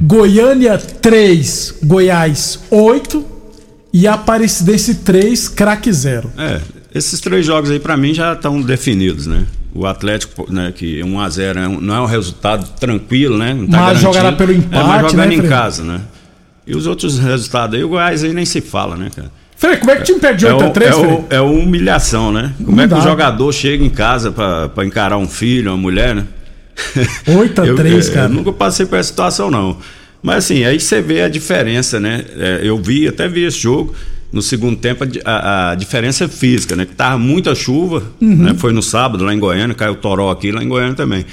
Goiânia 0.00 0.76
3, 0.78 1.74
Goiás 1.84 2.58
8. 2.70 3.26
E 3.94 4.08
Aparecidense 4.08 4.96
3, 4.96 5.48
Craque 5.48 5.92
0. 5.92 6.30
É, 6.38 6.60
esses 6.94 7.20
três 7.20 7.44
jogos 7.44 7.70
aí 7.70 7.78
pra 7.78 7.94
mim 7.96 8.14
já 8.14 8.32
estão 8.32 8.60
definidos, 8.60 9.26
né? 9.26 9.44
O 9.74 9.86
Atlético, 9.86 10.50
né, 10.52 10.72
que 10.74 11.02
1 11.04 11.20
a 11.20 11.28
0 11.28 11.58
é 11.58 11.68
não 11.68 11.94
é 11.94 12.00
um 12.00 12.06
resultado 12.06 12.66
tranquilo, 12.80 13.36
né? 13.38 13.52
Não 13.54 13.60
Mas 13.68 13.70
garantido. 13.70 14.00
jogará 14.02 14.32
pelo 14.32 14.52
É, 14.52 14.54
empate, 14.56 14.86
mas 14.86 15.10
jogando 15.12 15.28
né, 15.28 15.34
em 15.34 15.36
Fred? 15.38 15.48
casa, 15.48 15.82
né? 15.84 16.00
E 16.66 16.74
os 16.76 16.86
outros 16.86 17.18
resultados 17.18 17.76
aí, 17.76 17.84
o 17.84 17.88
Goiás 17.88 18.22
aí 18.22 18.32
nem 18.32 18.44
se 18.44 18.60
fala, 18.60 18.96
né, 18.96 19.10
cara? 19.14 19.30
Frei, 19.56 19.76
como 19.76 19.90
é 19.92 19.96
que 19.96 20.02
o 20.02 20.04
time 20.04 20.18
perde 20.20 20.46
É, 20.46 20.52
8 20.52 20.64
o- 20.64 20.66
a 20.66 20.70
3 20.70 20.90
é, 20.94 20.96
o- 20.98 21.24
é 21.30 21.40
humilhação, 21.40 22.32
né? 22.32 22.52
Como 22.58 22.76
Não 22.76 22.82
é 22.84 22.86
que 22.88 22.94
dá. 22.94 22.98
o 22.98 23.02
jogador 23.02 23.52
chega 23.52 23.84
em 23.84 23.90
casa 23.90 24.30
pra, 24.32 24.68
pra 24.68 24.84
encarar 24.84 25.16
um 25.18 25.28
filho, 25.28 25.70
uma 25.70 25.76
mulher, 25.76 26.14
né? 26.14 26.24
8 27.26 27.62
a 27.62 27.66
Eu- 27.66 27.76
3 27.76 28.08
eu- 28.08 28.14
cara. 28.14 28.26
Eu 28.26 28.30
nunca 28.34 28.52
passei 28.52 28.86
por 28.86 28.98
essa 28.98 29.08
situação, 29.10 29.50
não. 29.50 29.78
Mas 30.22 30.44
assim, 30.44 30.64
aí 30.64 30.78
você 30.80 31.00
vê 31.00 31.22
a 31.22 31.28
diferença, 31.28 31.98
né? 32.00 32.24
É, 32.36 32.60
eu 32.62 32.80
vi, 32.80 33.06
até 33.08 33.28
vi 33.28 33.44
esse 33.44 33.58
jogo. 33.58 33.94
No 34.32 34.40
segundo 34.40 34.76
tempo, 34.78 35.04
a 35.26 35.70
a, 35.70 35.74
diferença 35.74 36.26
física, 36.26 36.74
né? 36.74 36.86
Que 36.86 36.94
tava 36.94 37.18
muita 37.18 37.54
chuva, 37.54 38.02
Uhum. 38.20 38.36
né? 38.36 38.54
Foi 38.56 38.72
no 38.72 38.82
sábado 38.82 39.24
lá 39.24 39.34
em 39.34 39.38
Goiânia, 39.38 39.74
caiu 39.74 39.92
o 39.92 39.96
toró 39.96 40.30
aqui, 40.30 40.50
lá 40.50 40.62
em 40.64 40.68
Goiânia 40.68 40.94
também. 40.94 41.26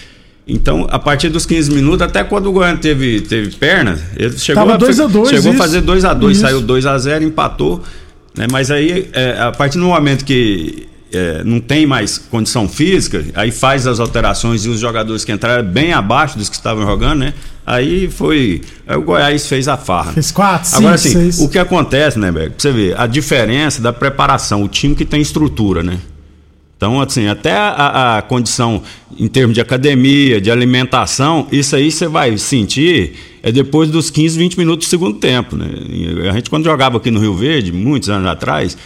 Então, 0.49 0.87
a 0.89 0.97
partir 0.97 1.29
dos 1.29 1.45
15 1.45 1.71
minutos, 1.71 2.01
até 2.01 2.23
quando 2.23 2.47
o 2.47 2.51
Goiânia 2.51 2.77
teve, 2.77 3.21
teve 3.21 3.55
perna, 3.55 3.99
ele 4.17 4.37
chegou 4.37 4.63
Tava 4.63 4.73
a, 4.73 4.77
2 4.77 4.99
a 4.99 5.07
2, 5.07 5.29
chegou 5.29 5.51
isso. 5.53 5.61
a 5.61 5.63
fazer 5.63 5.81
2 5.81 6.05
a 6.05 6.13
2 6.13 6.37
Isso. 6.37 6.45
saiu 6.45 6.61
2 6.61 6.85
a 6.85 6.97
0 6.97 7.23
empatou. 7.23 7.83
Né? 8.35 8.47
Mas 8.51 8.71
aí, 8.71 9.09
é, 9.13 9.39
a 9.39 9.51
partir 9.51 9.77
do 9.77 9.85
momento 9.85 10.25
que 10.25 10.87
é, 11.11 11.43
não 11.43 11.59
tem 11.59 11.85
mais 11.85 12.17
condição 12.17 12.67
física, 12.67 13.23
aí 13.33 13.51
faz 13.51 13.87
as 13.87 13.99
alterações 13.99 14.65
e 14.65 14.69
os 14.69 14.79
jogadores 14.79 15.23
que 15.23 15.31
entraram 15.31 15.63
bem 15.63 15.93
abaixo 15.93 16.37
dos 16.37 16.49
que 16.49 16.55
estavam 16.55 16.85
jogando, 16.85 17.19
né? 17.19 17.33
Aí 17.65 18.09
foi. 18.09 18.61
Aí 18.87 18.97
o 18.97 19.01
Goiás 19.01 19.47
fez 19.47 19.67
a 19.67 19.77
farra. 19.77 20.13
Fez 20.13 20.31
4, 20.31 20.67
5, 20.67 20.77
Agora 20.77 20.95
assim, 20.95 21.11
6. 21.11 21.39
o 21.41 21.49
que 21.49 21.59
acontece, 21.59 22.17
né, 22.17 22.31
Beck? 22.31 22.49
Pra 22.49 22.55
você 22.57 22.71
ver, 22.71 22.99
a 22.99 23.05
diferença 23.05 23.81
da 23.81 23.93
preparação, 23.93 24.63
o 24.63 24.67
time 24.67 24.95
que 24.95 25.05
tem 25.05 25.21
estrutura, 25.21 25.83
né? 25.83 25.99
Então, 26.79 27.01
assim, 27.01 27.27
até 27.27 27.51
a, 27.51 28.19
a 28.19 28.21
condição 28.21 28.81
em 29.17 29.27
termos 29.27 29.53
de 29.53 29.59
academia, 29.59 30.39
de 30.39 30.49
alimentação, 30.49 31.45
isso 31.51 31.75
aí 31.75 31.91
você 31.91 32.07
vai 32.07 32.37
sentir 32.37 33.15
é 33.43 33.51
depois 33.51 33.89
dos 33.89 34.09
15, 34.09 34.37
20 34.37 34.57
minutos 34.57 34.87
do 34.87 34.89
segundo 34.89 35.19
tempo, 35.19 35.57
né? 35.57 35.65
A 36.29 36.31
gente, 36.31 36.49
quando 36.49 36.63
jogava 36.63 36.95
aqui 36.95 37.11
no 37.11 37.19
Rio 37.19 37.33
Verde, 37.33 37.73
muitos 37.73 38.09
anos 38.09 38.25
atrás, 38.29 38.77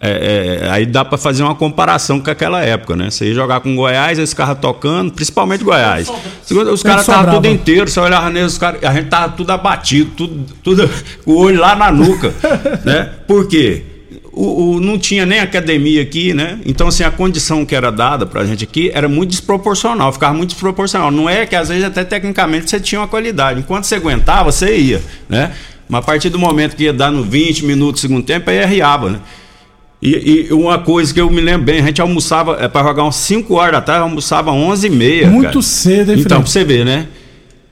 é, 0.00 0.62
é, 0.62 0.70
aí 0.70 0.86
dá 0.86 1.04
para 1.04 1.18
fazer 1.18 1.42
uma 1.42 1.54
comparação 1.54 2.18
com 2.18 2.30
aquela 2.30 2.62
época, 2.62 2.96
né? 2.96 3.10
Você 3.10 3.26
ia 3.26 3.34
jogar 3.34 3.60
com 3.60 3.76
Goiás, 3.76 4.18
esse 4.18 4.34
cara 4.34 4.54
tocando, 4.54 5.12
principalmente 5.12 5.62
Goiás. 5.62 6.10
Segundo, 6.42 6.72
os 6.72 6.82
caras 6.82 7.02
estavam 7.02 7.34
tudo 7.34 7.46
inteiro, 7.46 7.90
você 7.90 8.00
olhava 8.00 8.30
neles, 8.30 8.52
os 8.52 8.58
caras, 8.58 8.82
a 8.82 8.94
gente 8.94 9.08
tava 9.08 9.34
tudo 9.34 9.50
abatido, 9.50 10.12
tudo, 10.16 10.46
tudo 10.62 10.90
com 11.26 11.32
o 11.32 11.36
olho 11.36 11.60
lá 11.60 11.76
na 11.76 11.92
nuca, 11.92 12.32
né? 12.86 13.10
Por 13.26 13.46
quê? 13.46 13.97
O, 14.40 14.76
o- 14.76 14.80
não 14.80 14.96
tinha 14.98 15.26
nem 15.26 15.40
academia 15.40 16.00
aqui, 16.00 16.32
né? 16.32 16.58
Então, 16.64 16.86
assim, 16.88 17.02
a 17.02 17.10
condição 17.10 17.66
que 17.66 17.74
era 17.74 17.90
dada 17.90 18.24
pra 18.24 18.44
gente 18.44 18.62
aqui 18.62 18.88
era 18.94 19.08
muito 19.08 19.30
desproporcional, 19.30 20.12
ficava 20.12 20.32
muito 20.34 20.50
desproporcional. 20.50 21.10
Não 21.10 21.28
é 21.28 21.44
que 21.44 21.56
às 21.56 21.68
vezes 21.68 21.82
até 21.84 22.04
tecnicamente 22.04 22.70
você 22.70 22.78
tinha 22.78 23.00
uma 23.00 23.08
qualidade. 23.08 23.58
Enquanto 23.60 23.84
você 23.84 23.96
aguentava, 23.96 24.52
você 24.52 24.76
ia, 24.76 25.02
né? 25.28 25.52
Mas 25.88 26.00
a 26.00 26.02
partir 26.02 26.28
do 26.28 26.38
momento 26.38 26.76
que 26.76 26.84
ia 26.84 26.92
dar 26.92 27.10
no 27.10 27.24
20 27.24 27.64
minutos 27.64 28.00
do 28.00 28.06
segundo 28.06 28.22
tempo, 28.24 28.48
aí 28.50 28.60
arriava, 28.62 29.10
né? 29.10 29.20
E, 30.00 30.46
e 30.50 30.52
uma 30.52 30.78
coisa 30.78 31.12
que 31.12 31.20
eu 31.20 31.28
me 31.28 31.40
lembro 31.40 31.64
bem, 31.66 31.80
a 31.80 31.86
gente 31.86 32.00
almoçava, 32.00 32.58
é 32.60 32.68
para 32.68 32.86
jogar 32.86 33.02
umas 33.02 33.16
5 33.16 33.52
horas 33.54 33.72
da 33.72 33.80
tarde, 33.80 34.02
almoçava 34.02 34.52
11 34.52 34.86
e 34.86 34.90
meia. 34.90 35.26
Muito 35.26 35.48
cara. 35.48 35.62
cedo, 35.62 36.12
hein, 36.12 36.20
Então, 36.20 36.40
pra 36.40 36.48
você 36.48 36.62
ver, 36.62 36.84
né? 36.84 37.08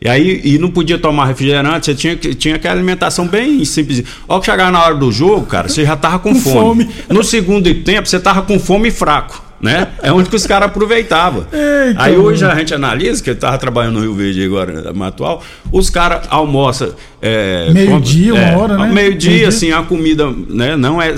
E 0.00 0.08
aí, 0.08 0.40
e 0.44 0.58
não 0.58 0.70
podia 0.70 0.98
tomar 0.98 1.24
refrigerante, 1.24 1.86
você 1.86 1.94
tinha, 1.94 2.16
que- 2.16 2.34
tinha 2.34 2.56
aquela 2.56 2.74
alimentação 2.74 3.26
bem 3.26 3.64
simples. 3.64 4.02
Ó, 4.28 4.38
que 4.38 4.46
chegava 4.46 4.70
na 4.70 4.82
hora 4.84 4.94
do 4.94 5.10
jogo, 5.10 5.46
cara, 5.46 5.68
você 5.68 5.84
já 5.84 5.96
tava 5.96 6.18
com, 6.18 6.34
Com 6.34 6.40
fome. 6.40 6.84
fome. 6.84 6.94
No 7.08 7.24
segundo 7.24 7.72
tempo, 7.76 8.06
você 8.06 8.20
tava 8.20 8.42
com 8.42 8.58
fome 8.60 8.88
e 8.88 8.90
fraco, 8.90 9.42
né? 9.58 9.88
É 10.02 10.12
onde 10.12 10.28
que 10.28 10.36
os 10.36 10.46
caras 10.46 10.68
aproveitavam. 10.68 11.46
Eita, 11.50 12.02
aí 12.02 12.14
hoje 12.14 12.44
a 12.44 12.54
gente 12.54 12.74
analisa, 12.74 13.22
que 13.24 13.30
eu 13.30 13.36
tava 13.36 13.56
trabalhando 13.56 13.94
no 13.94 14.00
Rio 14.00 14.12
Verde 14.14 14.44
agora, 14.44 14.92
na 14.92 15.06
atual, 15.06 15.42
os 15.72 15.88
caras 15.88 16.26
almoçam. 16.28 16.90
É, 17.22 17.70
Meio-dia, 17.72 18.32
com- 18.32 18.38
uma 18.38 18.58
hora, 18.58 18.76
né? 18.76 18.86
Meio-dia, 18.92 19.30
Meio-dia. 19.30 19.48
assim, 19.48 19.72
a 19.72 19.82
comida 19.82 20.30
né, 20.48 20.76
não 20.76 21.00
é 21.00 21.14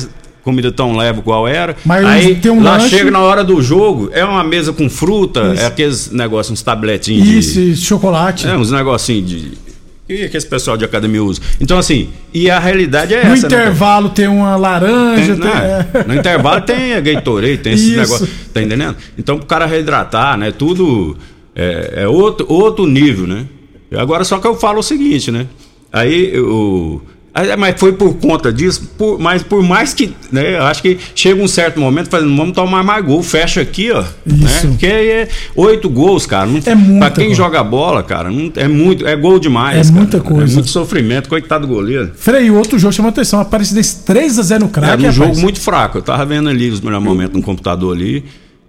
comida 0.48 0.72
tão 0.72 0.96
leve 0.96 1.20
qual 1.20 1.46
era. 1.46 1.76
Mas 1.84 2.04
aí 2.06 2.34
tem 2.36 2.50
um 2.50 2.62
lá 2.62 2.72
lanche- 2.78 2.88
chega 2.96 3.10
na 3.10 3.20
hora 3.20 3.44
do 3.44 3.60
jogo, 3.60 4.08
é 4.12 4.24
uma 4.24 4.42
mesa 4.42 4.72
com 4.72 4.88
fruta, 4.88 5.52
Isso. 5.52 5.62
é 5.62 5.66
aqueles 5.66 6.10
negócios, 6.10 6.52
uns 6.52 6.62
tabletinhos 6.62 7.26
de. 7.26 7.38
Isso, 7.38 7.60
isso, 7.60 7.84
chocolate. 7.84 8.46
É, 8.48 8.56
uns 8.56 8.70
negocinhos 8.70 9.28
de. 9.28 9.52
que, 10.06 10.28
que 10.30 10.36
esse 10.36 10.46
pessoal 10.46 10.76
de 10.78 10.84
academia 10.86 11.22
usa. 11.22 11.40
Então, 11.60 11.76
assim, 11.78 12.08
e 12.32 12.50
a 12.50 12.58
realidade 12.58 13.12
é 13.14 13.24
no 13.26 13.32
essa. 13.34 13.46
né, 13.46 13.54
cara? 13.54 13.62
intervalo 13.64 14.08
tem 14.08 14.26
uma 14.26 14.56
laranja. 14.56 15.36
Tem, 15.36 15.36
tem- 15.36 15.50
né? 15.50 15.86
No 16.08 16.14
intervalo 16.14 16.60
tem 16.62 16.94
a 16.94 17.00
Gatorade, 17.00 17.58
tem 17.58 17.74
esses 17.74 17.88
Isso. 17.88 17.96
negócios. 18.00 18.30
Tá 18.54 18.62
entendendo? 18.62 18.96
Então, 19.18 19.36
pro 19.36 19.46
cara 19.46 19.66
reidratar, 19.66 20.38
né? 20.38 20.50
Tudo 20.50 21.16
é, 21.54 21.92
é 22.04 22.08
outro, 22.08 22.46
outro 22.48 22.86
nível, 22.86 23.26
né? 23.26 23.44
Agora, 23.96 24.24
só 24.24 24.38
que 24.38 24.46
eu 24.46 24.54
falo 24.56 24.78
o 24.80 24.82
seguinte, 24.82 25.30
né? 25.30 25.46
Aí 25.92 26.38
o. 26.40 27.00
aí, 27.34 27.56
Mas 27.56 27.74
foi 27.78 27.92
por 27.92 28.14
conta 28.14 28.52
disso, 28.52 28.90
por, 28.96 29.18
mas 29.18 29.42
por 29.42 29.62
mais 29.62 29.94
que, 29.94 30.14
né, 30.30 30.58
acho 30.58 30.82
que 30.82 30.98
chega 31.14 31.42
um 31.42 31.48
certo 31.48 31.80
momento 31.80 32.08
fazendo, 32.08 32.34
vamos 32.36 32.54
tomar 32.54 32.82
mais 32.82 33.04
gol, 33.04 33.22
fecha 33.22 33.60
aqui, 33.60 33.90
ó. 33.90 34.04
Isso. 34.26 34.36
Né? 34.44 34.60
Porque 34.62 34.86
aí 34.86 35.08
é 35.08 35.28
oito 35.56 35.88
gols, 35.88 36.26
cara. 36.26 36.46
Não, 36.46 36.60
É 36.64 36.74
muita 36.74 37.10
pra 37.10 37.10
quem 37.22 37.34
joga 37.34 37.62
bola, 37.62 38.02
cara, 38.02 38.30
não, 38.30 38.50
é 38.56 38.68
muito, 38.68 39.06
é 39.06 39.16
gol 39.16 39.38
demais. 39.38 39.78
É 39.78 39.82
cara. 39.90 39.94
muita 39.94 40.20
coisa. 40.20 40.52
É 40.52 40.54
muito 40.54 40.68
sofrimento, 40.70 41.28
coitado 41.28 41.66
do 41.66 41.72
goleiro. 41.72 42.10
Frei, 42.16 42.50
outro 42.50 42.78
jogo 42.78 42.92
chama 42.92 43.08
atenção. 43.08 43.40
Aparecidense 43.40 43.98
3x0 44.06 44.58
no 44.58 44.64
Era 44.66 44.68
craque. 44.68 45.06
um 45.06 45.12
jogo 45.12 45.38
muito 45.38 45.60
fraco. 45.60 45.98
Eu 45.98 46.02
tava 46.02 46.24
vendo 46.24 46.48
ali 46.48 46.70
os 46.70 46.80
melhores 46.80 47.04
momentos 47.04 47.36
no 47.36 47.42
computador 47.42 47.94
ali. 47.96 48.24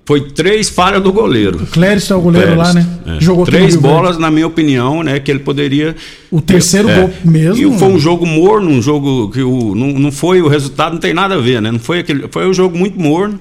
Foi 0.09 0.21
três 0.21 0.69
falhas 0.69 1.03
do 1.03 1.13
goleiro. 1.13 1.67
Cléris 1.71 2.09
é 2.09 2.15
o 2.15 2.19
goleiro 2.19 2.55
lá, 2.55 2.73
né? 2.73 2.83
É. 3.05 3.21
Jogou 3.21 3.45
Três 3.45 3.75
Verde. 3.75 3.77
bolas, 3.77 4.17
na 4.17 4.31
minha 4.31 4.47
opinião, 4.47 5.03
né? 5.03 5.19
Que 5.19 5.29
ele 5.29 5.37
poderia. 5.41 5.95
O 6.31 6.41
terceiro 6.41 6.89
É. 6.89 6.95
gol 7.01 7.11
mesmo. 7.23 7.75
E 7.75 7.77
foi 7.77 7.87
um 7.89 7.99
jogo 7.99 8.25
morno, 8.25 8.71
um 8.71 8.81
jogo 8.81 9.29
que 9.29 9.43
o, 9.43 9.75
não, 9.75 9.87
não 9.89 10.11
foi 10.11 10.41
o 10.41 10.47
resultado, 10.47 10.93
não 10.93 10.99
tem 10.99 11.13
nada 11.13 11.35
a 11.35 11.37
ver, 11.37 11.61
né? 11.61 11.71
Não 11.71 11.77
foi 11.77 11.99
aquele, 11.99 12.27
foi 12.31 12.47
um 12.49 12.53
jogo 12.55 12.75
muito 12.75 12.99
morno. 12.99 13.39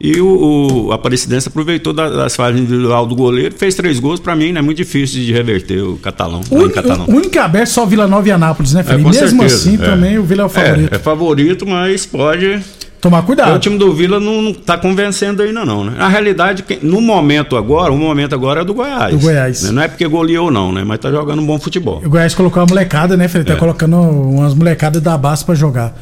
E 0.00 0.20
o, 0.20 0.86
o 0.86 0.92
a 0.92 0.94
Aparecidense 0.94 1.48
aproveitou 1.48 1.92
da- 1.92 2.08
das 2.10 2.36
falhas 2.36 2.60
individual 2.60 3.06
do 3.06 3.16
goleiro, 3.16 3.52
fez 3.58 3.74
três 3.74 3.98
gols. 3.98 4.20
Pra 4.20 4.36
mim, 4.36 4.52
né? 4.52 4.60
É 4.60 4.62
muito 4.62 4.76
difícil 4.76 5.20
de 5.20 5.32
reverter 5.32 5.82
o 5.82 5.96
catalão. 5.96 6.42
O 6.48 6.70
catalão. 6.70 7.06
O 7.08 7.14
único 7.16 7.36
aberto 7.40 7.70
só 7.70 7.84
Vila 7.84 8.06
Nova 8.06 8.28
e 8.28 8.30
Anápolis, 8.30 8.72
né, 8.72 8.82
É, 8.82 8.84
Frei? 8.84 9.02
com 9.02 9.08
Mesmo 9.10 9.28
certeza, 9.40 9.54
assim, 9.56 9.74
é. 9.74 9.78
também 9.78 10.16
o 10.16 10.22
Vila 10.22 10.42
é 10.42 10.46
o 10.46 10.48
favorito. 10.48 10.92
É, 10.92 10.96
é 10.96 10.98
favorito, 11.00 11.66
mas 11.66 12.06
pode 12.06 12.60
Tomar 13.04 13.18
É, 13.18 13.20
O 13.20 13.24
cuidado. 13.24 13.58
time 13.58 13.76
do 13.76 13.92
Vila 13.92 14.18
não, 14.18 14.40
não 14.40 14.54
tá 14.54 14.78
convencendo 14.78 15.42
ainda 15.42 15.62
não, 15.62 15.84
né? 15.84 15.92
Na 15.98 16.08
realidade, 16.08 16.64
no 16.80 17.02
momento 17.02 17.54
agora, 17.54 17.92
o 17.92 17.98
momento 17.98 18.34
agora 18.34 18.62
é 18.62 18.64
do 18.64 18.72
Goiás. 18.72 19.10
Do 19.14 19.18
Goiás. 19.20 19.62
né? 19.64 19.72
Não 19.72 19.82
é 19.82 19.88
porque 19.88 20.08
goleou 20.08 20.50
não, 20.50 20.72
né? 20.72 20.84
Mas 20.84 21.00
tá 21.00 21.10
jogando 21.10 21.42
um 21.42 21.46
bom 21.46 21.58
futebol. 21.60 22.00
O 22.02 22.08
Goiás 22.08 22.34
colocou 22.34 22.62
a 22.62 22.66
molecada, 22.66 23.14
né? 23.14 23.26
É. 23.26 23.42
Tá 23.44 23.56
colocando 23.56 23.98
umas 23.98 24.54
molecadas 24.54 25.02
da 25.02 25.18
base 25.18 25.44
pra 25.44 25.54
jogar. 25.54 25.94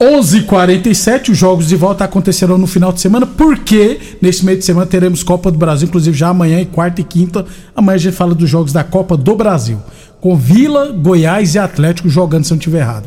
11:47 0.00 1.30
os 1.30 1.38
jogos 1.38 1.68
de 1.68 1.76
volta 1.76 2.02
acontecerão 2.04 2.58
no 2.58 2.66
final 2.66 2.92
de 2.92 3.00
semana, 3.00 3.24
porque 3.24 3.98
nesse 4.20 4.44
meio 4.44 4.58
de 4.58 4.64
semana 4.64 4.86
teremos 4.86 5.22
Copa 5.22 5.50
do 5.52 5.58
Brasil, 5.58 5.86
inclusive 5.86 6.16
já 6.16 6.28
amanhã, 6.28 6.60
e 6.60 6.66
quarta 6.66 7.00
e 7.00 7.04
quinta. 7.04 7.46
Amanhã 7.74 7.94
a 7.94 7.98
gente 7.98 8.16
fala 8.16 8.34
dos 8.34 8.50
jogos 8.50 8.72
da 8.72 8.82
Copa 8.82 9.16
do 9.16 9.36
Brasil. 9.36 9.78
Com 10.20 10.36
Vila, 10.36 10.90
Goiás 10.90 11.54
e 11.54 11.58
Atlético 11.60 12.08
jogando, 12.08 12.44
se 12.44 12.52
eu 12.52 12.56
não 12.56 12.58
estiver 12.58 12.80
errado. 12.80 13.06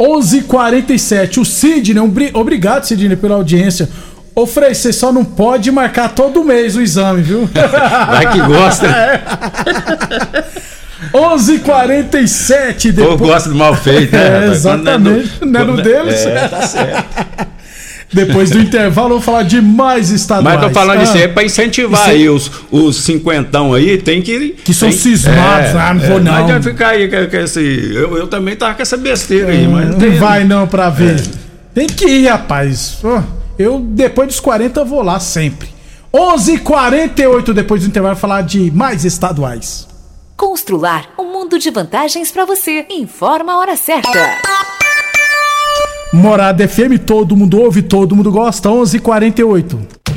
11:47 0.00 1.38
o 1.40 1.44
Sidney, 1.44 2.00
obri- 2.02 2.30
obrigado, 2.32 2.84
Sidney, 2.84 3.16
pela 3.16 3.34
audiência. 3.34 3.88
Ô, 4.34 4.46
Frei, 4.46 4.72
você 4.74 4.92
só 4.92 5.12
não 5.12 5.24
pode 5.24 5.70
marcar 5.70 6.08
todo 6.14 6.42
mês 6.42 6.74
o 6.74 6.80
exame, 6.80 7.20
viu? 7.20 7.48
Vai 8.08 8.32
que 8.32 8.40
gosta. 8.40 8.86
11:47 11.12 12.90
O 12.90 12.94
povo 12.94 13.10
depois. 13.10 13.20
gosta 13.30 13.48
do 13.48 13.54
mal 13.54 13.74
feito, 13.74 14.12
né? 14.14 14.26
É? 14.26 14.30
Quando 14.40 14.52
exatamente. 14.52 15.30
Quando 15.38 15.50
Não 15.52 15.60
é 15.60 15.64
no 15.64 15.82
deles? 15.82 16.26
É, 16.26 16.48
tá 16.48 16.62
certo. 16.66 17.50
Depois 18.12 18.50
do 18.50 18.58
intervalo, 18.58 19.10
vamos 19.10 19.24
falar 19.24 19.42
de 19.44 19.60
mais 19.62 20.10
estaduais. 20.10 20.58
Mas 20.60 20.68
tô 20.68 20.74
falando 20.74 20.98
Ah, 21.00 21.02
isso 21.04 21.16
aí 21.16 21.28
pra 21.28 21.44
incentivar 21.44 22.00
Isso 22.00 22.10
aí- 22.10 22.28
os, 22.28 22.50
os 22.70 22.96
cinquentão 23.04 23.72
aí, 23.72 23.98
tem 23.98 24.20
que. 24.20 24.50
Que 24.64 24.74
são 24.74 24.88
tem- 24.88 24.98
cismados, 24.98 25.74
ah, 25.76 25.94
não 25.94 26.00
vou 26.00 26.18
não. 26.20 26.32
Não 26.32 26.44
adianta 26.44 26.68
ficar 26.70 26.88
aí 26.88 27.08
com, 27.08 27.30
com 27.30 27.36
esse. 27.36 27.60
Eu, 27.94 28.16
eu 28.18 28.26
também 28.26 28.56
tava 28.56 28.74
com 28.74 28.82
essa 28.82 28.96
besteira 28.96 29.52
aí, 29.52 29.66
mas 29.68 29.90
Não 29.90 29.98
tem. 29.98 30.18
vai 30.18 30.42
não 30.44 30.66
pra 30.66 30.90
ver. 30.90 31.22
Tem 31.72 31.86
que 31.86 32.04
ir, 32.06 32.26
rapaz. 32.26 32.98
Eu, 33.58 33.78
depois 33.78 34.26
dos 34.28 34.40
40, 34.40 34.84
vou 34.84 35.02
lá 35.02 35.20
sempre. 35.20 35.68
11 36.12 36.54
h 36.54 36.60
48 36.64 37.54
depois 37.54 37.82
do 37.82 37.86
intervalo, 37.88 38.16
falar 38.16 38.42
de 38.42 38.70
mais 38.72 39.04
estaduais. 39.04 39.86
Constrular 40.36 41.04
um 41.18 41.30
mundo 41.32 41.58
de 41.60 41.70
vantagens 41.70 42.32
para 42.32 42.44
você. 42.44 42.86
Informa 42.90 43.52
a 43.52 43.58
hora 43.58 43.76
certa. 43.76 44.18
Morada 46.12 46.64
FM, 46.64 46.98
todo 46.98 47.36
mundo 47.36 47.60
ouve, 47.60 47.82
todo 47.82 48.16
mundo 48.16 48.32
gosta. 48.32 48.68
11 48.68 48.96
h 48.96 49.02
48 49.04 49.99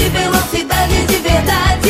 de 0.00 0.08
velocidade 0.08 1.06
de 1.06 1.16
verdade. 1.16 1.89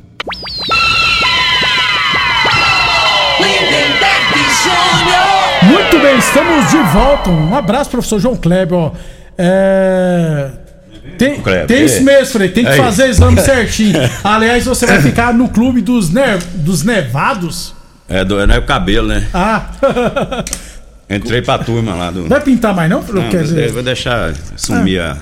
Muito 5.63 5.99
bem, 5.99 6.17
estamos 6.17 6.69
de 6.69 6.77
volta. 6.93 7.29
Um 7.29 7.55
abraço, 7.55 7.89
professor 7.89 8.19
João 8.19 8.35
Kleber. 8.35 8.77
ó. 8.77 8.91
É... 9.37 10.49
Tem, 11.17 11.39
Kleber, 11.39 11.67
tem 11.67 11.85
isso 11.85 12.03
mesmo, 12.03 12.25
Frei. 12.33 12.49
Tem 12.49 12.63
que 12.63 12.71
Aí. 12.71 12.77
fazer 12.77 13.07
exame 13.09 13.39
certinho. 13.41 13.99
Aliás, 14.23 14.65
você 14.65 14.85
vai 14.85 15.01
ficar 15.01 15.33
no 15.33 15.49
clube 15.49 15.81
dos, 15.81 16.09
ne... 16.09 16.37
dos 16.55 16.83
nevados. 16.83 17.73
É, 18.09 18.25
do, 18.25 18.39
é 18.39 18.57
o 18.57 18.65
cabelo, 18.65 19.07
né? 19.07 19.27
Ah, 19.33 19.65
Entrei 21.09 21.41
pra 21.41 21.59
turma 21.59 21.93
lá 21.93 22.09
do. 22.09 22.27
vai 22.27 22.39
pintar 22.39 22.73
mais 22.73 22.89
não? 22.89 23.01
Não, 23.01 23.29
Quer 23.29 23.37
vou, 23.37 23.41
dizer, 23.43 23.71
vou 23.71 23.83
deixar 23.83 24.33
sumir 24.55 25.01
a. 25.01 25.17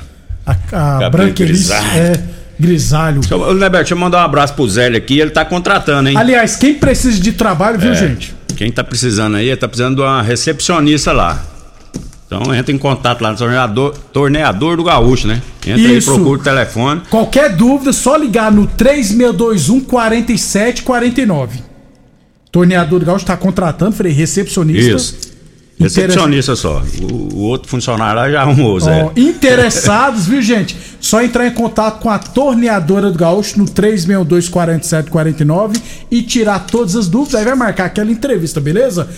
a, 0.46 0.52
a 0.52 0.56
cabelo 0.56 1.12
branquelice 1.12 1.74
é 1.74 2.14
grisalho. 2.60 3.22
Neberto, 3.54 3.72
deixa 3.72 3.94
eu 3.94 3.98
mandar 3.98 4.20
um 4.22 4.26
abraço 4.26 4.54
pro 4.54 4.68
Zélio 4.68 4.98
aqui, 4.98 5.20
ele 5.20 5.32
tá 5.32 5.46
contratando, 5.46 6.10
hein? 6.10 6.18
Aliás, 6.18 6.56
quem 6.56 6.74
precisa 6.74 7.20
de 7.20 7.32
trabalho, 7.32 7.80
viu, 7.80 7.92
É, 7.92 7.96
gente? 7.96 8.36
Quem 8.58 8.72
tá 8.72 8.84
precisando 8.84 9.38
aí, 9.38 9.56
tá 9.56 9.68
precisando 9.68 9.96
de 9.96 10.02
uma 10.02 10.22
recepcionista 10.22 11.14
lá. 11.14 11.42
Então 12.28 12.54
entra 12.54 12.72
em 12.72 12.78
contato 12.78 13.22
lá 13.22 13.32
no 13.32 13.38
torneador, 13.38 13.96
torneador 14.14 14.78
do 14.78 14.84
Gaúcho, 14.84 15.26
né? 15.28 15.42
Entra 15.66 15.82
Isso. 15.82 16.12
aí, 16.12 16.18
procura 16.18 16.40
o 16.40 16.44
telefone. 16.44 17.02
Qualquer 17.10 17.56
dúvida, 17.56 17.92
só 17.92 18.16
ligar 18.16 18.52
no 18.52 18.68
3621 18.68 19.80
4749. 19.82 21.64
Torneador 22.52 23.00
do 23.00 23.06
Gaúcho 23.06 23.24
está 23.24 23.38
contratando, 23.38 23.94
Frei, 23.94 24.12
recepcionista. 24.12 24.96
Isso. 24.96 25.29
Recepcionista 25.80 26.56
só. 26.58 26.84
O, 27.02 27.36
o 27.36 27.40
outro 27.44 27.70
funcionário 27.70 28.20
lá 28.20 28.30
já 28.30 28.42
arrumou, 28.42 28.78
Zé. 28.80 29.06
Ó, 29.06 29.12
interessados, 29.16 30.28
viu, 30.28 30.42
gente? 30.42 30.76
Só 31.00 31.22
entrar 31.22 31.48
em 31.48 31.54
contato 31.54 32.02
com 32.02 32.10
a 32.10 32.20
torneadora 32.20 33.10
do 33.10 33.18
Gaúcho 33.18 33.58
no 33.58 33.66
362 33.66 34.50
4749 34.50 35.82
e 36.12 36.22
tirar 36.22 36.60
todas 36.68 36.98
as 36.98 37.08
dúvidas. 37.08 37.36
Aí 37.36 37.46
vai 37.46 37.56
marcar 37.56 37.86
aquela 37.86 38.12
entrevista, 38.12 38.60
beleza? 38.60 39.10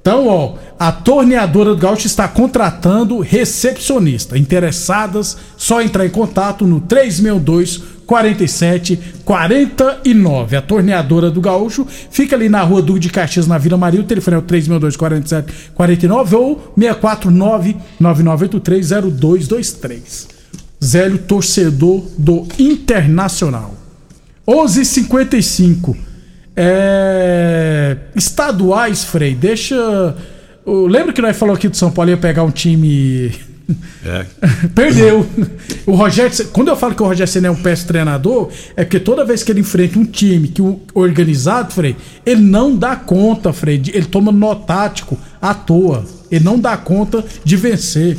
Então, 0.00 0.26
ó, 0.28 0.54
a 0.78 0.90
torneadora 0.90 1.74
do 1.74 1.80
Gaúcho 1.80 2.06
está 2.06 2.26
contratando 2.26 3.20
recepcionista. 3.20 4.38
Interessadas, 4.38 5.36
só 5.56 5.82
entrar 5.82 6.06
em 6.06 6.10
contato 6.10 6.66
no 6.66 6.80
362 6.80 7.82
47 8.06 8.98
49. 9.24 10.56
A 10.56 10.62
torneadora 10.62 11.30
do 11.30 11.40
Gaúcho 11.40 11.86
fica 12.10 12.34
ali 12.34 12.48
na 12.48 12.62
rua 12.62 12.80
Duque 12.80 12.98
de 12.98 13.10
Caxias, 13.10 13.46
na 13.46 13.58
Vila 13.58 13.76
Maria. 13.76 14.00
O 14.00 14.04
telefone 14.04 14.36
é 14.36 14.38
o 14.38 14.42
362 14.42 14.96
47 14.96 15.70
49 15.74 16.36
ou 16.36 16.72
649 16.76 17.76
9983 18.00 18.88
0223. 18.88 20.28
Zélio, 20.82 21.18
torcedor 21.18 22.02
do 22.16 22.46
Internacional. 22.58 23.74
11:55. 24.48 26.09
É... 26.62 27.96
Estaduais, 28.14 29.02
Frei, 29.02 29.34
deixa. 29.34 30.14
Lembra 30.66 31.14
que 31.14 31.22
nós 31.22 31.34
falou 31.38 31.54
aqui 31.54 31.68
do 31.68 31.76
São 31.76 31.90
Paulo 31.90 32.10
ia 32.10 32.18
pegar 32.18 32.42
um 32.42 32.50
time. 32.50 33.32
É. 34.04 34.26
Perdeu. 34.74 35.26
O 35.86 35.94
Rogério, 35.94 36.30
quando 36.52 36.68
eu 36.68 36.76
falo 36.76 36.94
que 36.94 37.02
o 37.02 37.06
Rogério 37.06 37.32
Senna 37.32 37.48
é 37.48 37.50
um 37.50 37.56
péssimo 37.56 37.88
treinador, 37.88 38.50
é 38.76 38.84
porque 38.84 39.00
toda 39.00 39.24
vez 39.24 39.42
que 39.42 39.50
ele 39.50 39.60
enfrenta 39.60 39.98
um 39.98 40.04
time 40.04 40.48
que 40.48 40.60
o 40.60 40.80
organizado, 40.92 41.72
Frei, 41.72 41.96
ele 42.26 42.42
não 42.42 42.76
dá 42.76 42.94
conta, 42.94 43.54
Frei. 43.54 43.80
Ele 43.94 44.04
toma 44.04 44.30
nó 44.30 44.54
tático 44.54 45.16
à 45.40 45.54
toa. 45.54 46.04
Ele 46.30 46.44
não 46.44 46.58
dá 46.58 46.76
conta 46.76 47.24
de 47.42 47.56
vencer. 47.56 48.18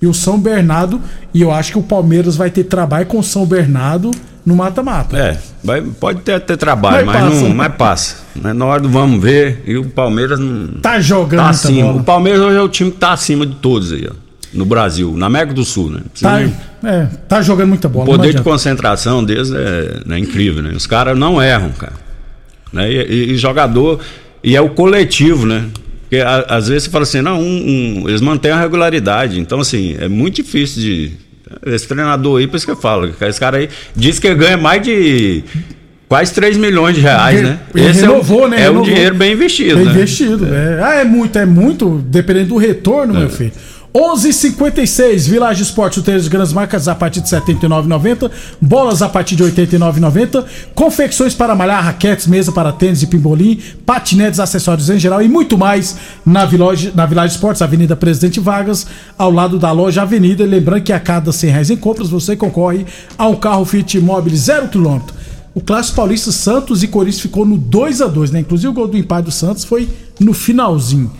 E 0.00 0.06
o 0.06 0.14
São 0.14 0.38
Bernardo, 0.38 1.00
e 1.34 1.42
eu 1.42 1.50
acho 1.50 1.72
que 1.72 1.78
o 1.78 1.82
Palmeiras 1.82 2.36
vai 2.36 2.50
ter 2.50 2.64
trabalho 2.64 3.06
com 3.06 3.18
o 3.18 3.24
São 3.24 3.44
Bernardo 3.44 4.12
no 4.46 4.56
mata-mata. 4.56 5.18
É, 5.18 5.38
vai- 5.62 5.82
pode 5.82 6.20
ter, 6.22 6.40
ter 6.40 6.56
trabalho, 6.56 7.06
Mas 7.06 7.16
mas, 7.20 7.30
passa. 7.34 7.42
não, 7.48 7.54
mas 7.54 7.74
passa. 7.74 8.16
Né? 8.36 8.52
Na 8.52 8.64
hora 8.64 8.80
do 8.82 8.88
vamos 8.88 9.22
ver, 9.22 9.62
e 9.66 9.76
o 9.76 9.84
Palmeiras 9.90 10.38
não. 10.38 10.68
Tá 10.80 11.00
jogando 11.00 11.40
Tá 11.40 11.48
acima. 11.50 11.88
bola. 11.88 12.00
O 12.00 12.04
Palmeiras 12.04 12.40
hoje 12.40 12.56
é 12.56 12.62
o 12.62 12.68
time 12.68 12.90
que 12.90 12.96
tá 12.98 13.12
acima 13.12 13.46
de 13.46 13.54
todos 13.56 13.92
aí, 13.92 14.06
ó. 14.10 14.14
No 14.52 14.64
Brasil, 14.64 15.14
na 15.16 15.26
América 15.26 15.54
do 15.54 15.64
Sul, 15.64 15.90
né? 15.90 16.00
Tá, 16.20 16.38
nem- 16.38 16.52
é, 16.84 17.06
tá 17.28 17.40
jogando 17.40 17.68
muita 17.68 17.86
O 17.86 17.90
bola. 17.90 18.06
não 18.06 18.16
poder 18.16 18.34
de 18.34 18.42
concentração 18.42 19.22
deles 19.22 19.50
é, 19.52 20.00
né, 20.04 20.18
incrível, 20.18 20.62
né? 20.62 20.72
Os 20.74 20.86
caras 20.86 21.16
não 21.16 21.40
erram, 21.40 21.70
cara. 21.70 21.92
Né? 22.72 22.90
E, 22.90 22.96
e- 22.96 23.32
e 23.32 23.36
jogador. 23.36 24.00
E 24.42 24.56
é 24.56 24.60
o 24.60 24.70
coletivo, 24.70 25.46
né? 25.46 25.66
Porque 26.02 26.16
a- 26.16 26.46
às 26.48 26.66
vezes 26.66 26.84
você 26.84 26.90
fala 26.90 27.04
assim, 27.04 27.20
não, 27.20 27.38
um- 27.40 28.00
um- 28.02 28.08
eles 28.08 28.20
mantêm 28.20 28.50
a 28.50 28.58
regularidade. 28.60 29.38
Então, 29.38 29.60
assim, 29.60 29.96
é 30.00 30.08
muito 30.08 30.36
difícil 30.36 30.82
de. 30.82 31.12
Esse 31.66 31.88
treinador 31.88 32.38
aí, 32.38 32.46
por 32.46 32.56
isso 32.56 32.66
que 32.66 32.72
eu 32.72 32.76
falo, 32.76 33.12
esse 33.20 33.40
cara 33.40 33.58
aí 33.58 33.68
diz 33.94 34.18
que 34.18 34.32
ganha 34.34 34.56
mais 34.56 34.82
de 34.82 35.42
quase 36.08 36.32
3 36.34 36.56
milhões 36.56 36.96
de 36.96 37.00
reais, 37.00 37.42
né? 37.42 37.60
Esse 37.74 38.00
renovou, 38.02 38.42
é, 38.42 38.46
um, 38.46 38.48
né? 38.48 38.56
É 38.56 38.60
um 38.60 38.72
Renovou. 38.72 38.84
dinheiro 38.84 39.14
bem 39.14 39.32
investido. 39.32 39.76
Bem 39.76 39.84
né? 39.86 39.92
investido. 39.92 40.46
É. 40.52 40.82
Ah, 40.82 40.94
é 40.96 41.04
muito, 41.04 41.38
é 41.38 41.46
muito, 41.46 42.04
dependendo 42.06 42.48
do 42.48 42.56
retorno, 42.56 43.14
meu 43.14 43.30
filho. 43.30 43.52
11:56 43.92 45.26
Village 45.26 45.62
Esporte, 45.62 45.96
chuteiros 45.96 46.24
de 46.24 46.30
grandes 46.30 46.52
marcas 46.52 46.86
a 46.86 46.94
partir 46.94 47.20
de 47.20 47.34
R$ 47.34 47.40
79,90, 47.40 48.30
bolas 48.60 49.02
a 49.02 49.08
partir 49.08 49.34
de 49.34 49.42
R$ 49.42 49.50
89,90, 49.50 50.44
confecções 50.76 51.34
para 51.34 51.56
malhar, 51.56 51.82
raquetes, 51.82 52.28
mesa 52.28 52.52
para 52.52 52.70
tênis 52.70 53.02
e 53.02 53.08
pimbolim, 53.08 53.60
patinetes, 53.84 54.38
acessórios 54.38 54.88
em 54.88 54.98
geral 54.98 55.20
e 55.20 55.28
muito 55.28 55.58
mais 55.58 55.96
na 56.24 56.44
Village, 56.44 56.92
na 56.94 57.04
Village 57.04 57.34
Esportes, 57.34 57.62
Avenida 57.62 57.96
Presidente 57.96 58.38
Vargas, 58.38 58.86
ao 59.18 59.30
lado 59.30 59.58
da 59.58 59.72
loja 59.72 60.02
Avenida. 60.02 60.44
E 60.44 60.46
Lembrando 60.46 60.84
que 60.84 60.92
a 60.92 61.00
cada 61.00 61.32
100 61.32 61.50
reais 61.50 61.70
em 61.70 61.76
compras 61.76 62.08
você 62.08 62.36
concorre 62.36 62.86
a 63.18 63.26
um 63.26 63.34
carro 63.34 63.64
Fit 63.64 63.98
Mobile 63.98 64.36
0 64.36 64.68
km. 64.68 65.00
O 65.52 65.60
Clássico 65.60 65.96
Paulista 65.96 66.30
Santos 66.30 66.84
e 66.84 66.86
Corinthians 66.86 67.22
ficou 67.22 67.44
no 67.44 67.58
2 67.58 68.02
a 68.02 68.06
2 68.06 68.30
né? 68.30 68.38
Inclusive 68.38 68.68
o 68.68 68.72
gol 68.72 68.86
do 68.86 68.96
empate 68.96 69.24
do 69.24 69.32
Santos 69.32 69.64
foi 69.64 69.88
no 70.20 70.32
finalzinho. 70.32 71.10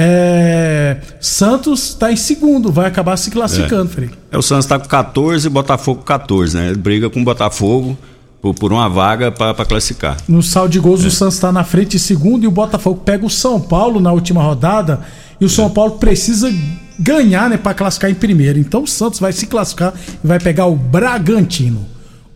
É, 0.00 0.98
Santos 1.20 1.92
tá 1.92 2.12
em 2.12 2.16
segundo, 2.16 2.70
vai 2.70 2.86
acabar 2.86 3.16
se 3.16 3.32
classificando, 3.32 3.90
Frei. 3.90 4.08
É, 4.30 4.38
o 4.38 4.42
Santos 4.42 4.64
tá 4.64 4.78
com 4.78 4.86
14 4.86 5.48
e 5.48 5.50
Botafogo 5.50 5.98
com 5.98 6.06
14, 6.06 6.56
né? 6.56 6.68
Ele 6.68 6.76
briga 6.76 7.10
com 7.10 7.20
o 7.20 7.24
Botafogo 7.24 7.98
por, 8.40 8.54
por 8.54 8.72
uma 8.72 8.88
vaga 8.88 9.32
para 9.32 9.64
classificar. 9.64 10.16
No 10.28 10.40
saldo 10.40 10.70
de 10.70 10.78
gols, 10.78 11.04
o 11.04 11.10
Santos 11.10 11.40
tá 11.40 11.50
na 11.50 11.64
frente 11.64 11.96
em 11.96 11.98
segundo 11.98 12.44
e 12.44 12.46
o 12.46 12.50
Botafogo 12.52 13.02
pega 13.04 13.26
o 13.26 13.30
São 13.30 13.60
Paulo 13.60 13.98
na 13.98 14.12
última 14.12 14.40
rodada. 14.40 15.00
E 15.40 15.44
o 15.44 15.48
São 15.48 15.68
Paulo 15.68 15.98
precisa 15.98 16.48
ganhar, 16.96 17.50
né, 17.50 17.56
para 17.56 17.74
classificar 17.74 18.08
em 18.08 18.14
primeiro. 18.14 18.56
Então 18.60 18.84
o 18.84 18.86
Santos 18.86 19.18
vai 19.18 19.32
se 19.32 19.48
classificar 19.48 19.92
e 20.22 20.26
vai 20.26 20.38
pegar 20.38 20.66
o 20.66 20.76
Bragantino. 20.76 21.84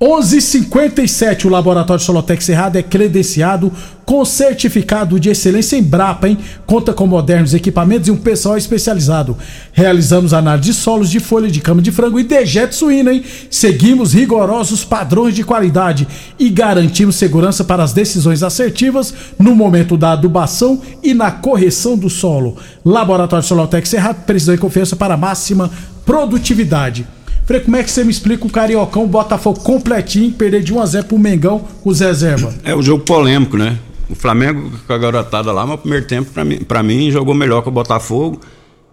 11:57 0.03 1.45
o 1.45 1.49
laboratório 1.49 2.03
Solotec 2.03 2.43
Cerrado 2.43 2.75
é 2.75 2.83
credenciado 2.83 3.73
com 4.05 4.25
certificado 4.25 5.21
de 5.21 5.31
excelência 5.31 5.77
em 5.77 5.83
Brapa, 5.83 6.29
hein? 6.29 6.37
Conta 6.67 6.93
com 6.93 7.07
modernos 7.07 7.55
equipamentos 7.55 8.09
e 8.09 8.11
um 8.11 8.17
pessoal 8.17 8.57
especializado. 8.57 9.37
Realizamos 9.73 10.35
análise 10.35 10.71
de 10.71 10.75
solos 10.75 11.09
de 11.09 11.21
folha 11.21 11.49
de 11.49 11.61
cama 11.61 11.81
de 11.81 11.93
frango 11.93 12.19
e 12.19 12.25
dejeto 12.25 12.75
suíno, 12.75 13.13
hein? 13.13 13.23
Seguimos 13.49 14.13
rigorosos 14.13 14.85
padrões 14.85 15.37
de 15.37 15.45
qualidade 15.45 16.09
e 16.37 16.51
garantimos 16.51 17.15
segurança 17.15 17.63
para 17.63 17.85
as 17.85 17.93
decisões 17.93 18.43
assertivas 18.43 19.15
no 19.39 19.55
momento 19.55 19.97
da 19.97 20.15
adubação 20.15 20.81
e 21.01 21.15
na 21.15 21.31
correção 21.31 21.97
do 21.97 22.11
solo. 22.11 22.57
Laboratório 22.85 23.47
Solotec 23.47 23.89
Cerrado, 23.89 24.25
precisão 24.27 24.57
e 24.57 24.59
confiança 24.59 24.97
para 24.97 25.17
máxima 25.17 25.71
produtividade. 26.05 27.07
Frei, 27.45 27.61
como 27.61 27.77
é 27.77 27.83
que 27.83 27.91
você 27.91 28.05
me 28.05 28.11
explica 28.11 28.47
o 28.47 28.51
Cariocão, 28.51 29.05
o 29.05 29.09
Botafogo 29.09 29.61
completinho, 29.61 30.33
perder 30.33 30.63
de 30.63 30.73
1x0 30.73 31.05
pro 31.05 31.19
Mengão 31.19 31.65
com 31.83 31.91
os 31.91 32.01
reserva? 32.01 32.55
É 32.65 32.75
o 32.75 32.83
jogo 32.83 33.05
polêmico, 33.05 33.57
né? 33.57 33.79
O 34.09 34.15
Flamengo 34.15 34.71
com 34.87 34.93
a 34.93 34.99
garotada 34.99 35.51
lá, 35.51 35.63
mas 35.63 35.73
no 35.73 35.79
primeiro 35.79 36.07
tempo, 36.07 36.31
pra 36.31 36.45
mim, 36.45 36.59
pra 36.59 36.83
mim, 36.83 37.11
jogou 37.11 37.35
melhor 37.35 37.63
que 37.63 37.69
o 37.69 37.73
Botafogo. 37.73 38.41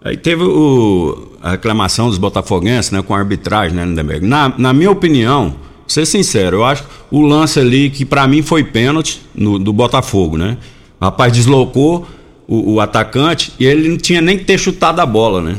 Aí 0.02 0.16
teve 0.16 0.42
o, 0.42 1.28
a 1.42 1.52
reclamação 1.52 2.08
dos 2.08 2.16
botafoguenses, 2.16 2.90
né, 2.90 3.02
com 3.02 3.14
a 3.14 3.18
arbitragem, 3.18 3.76
né, 3.76 3.84
Lindenberg. 3.84 4.26
Na, 4.26 4.52
na 4.56 4.72
minha 4.72 4.90
opinião, 4.90 5.54
ser 5.86 6.06
sincero, 6.06 6.58
eu 6.58 6.64
acho 6.64 6.84
o 7.10 7.20
lance 7.20 7.60
ali 7.60 7.90
que 7.90 8.04
pra 8.04 8.26
mim 8.26 8.42
foi 8.42 8.64
pênalti 8.64 9.20
no, 9.34 9.58
do 9.58 9.72
Botafogo, 9.72 10.38
né? 10.38 10.56
O 10.98 11.04
rapaz 11.04 11.32
deslocou 11.32 12.06
o, 12.48 12.74
o 12.74 12.80
atacante 12.80 13.52
e 13.60 13.66
ele 13.66 13.88
não 13.88 13.98
tinha 13.98 14.20
nem 14.20 14.38
que 14.38 14.44
ter 14.44 14.58
chutado 14.58 15.00
a 15.00 15.06
bola, 15.06 15.42
né? 15.42 15.56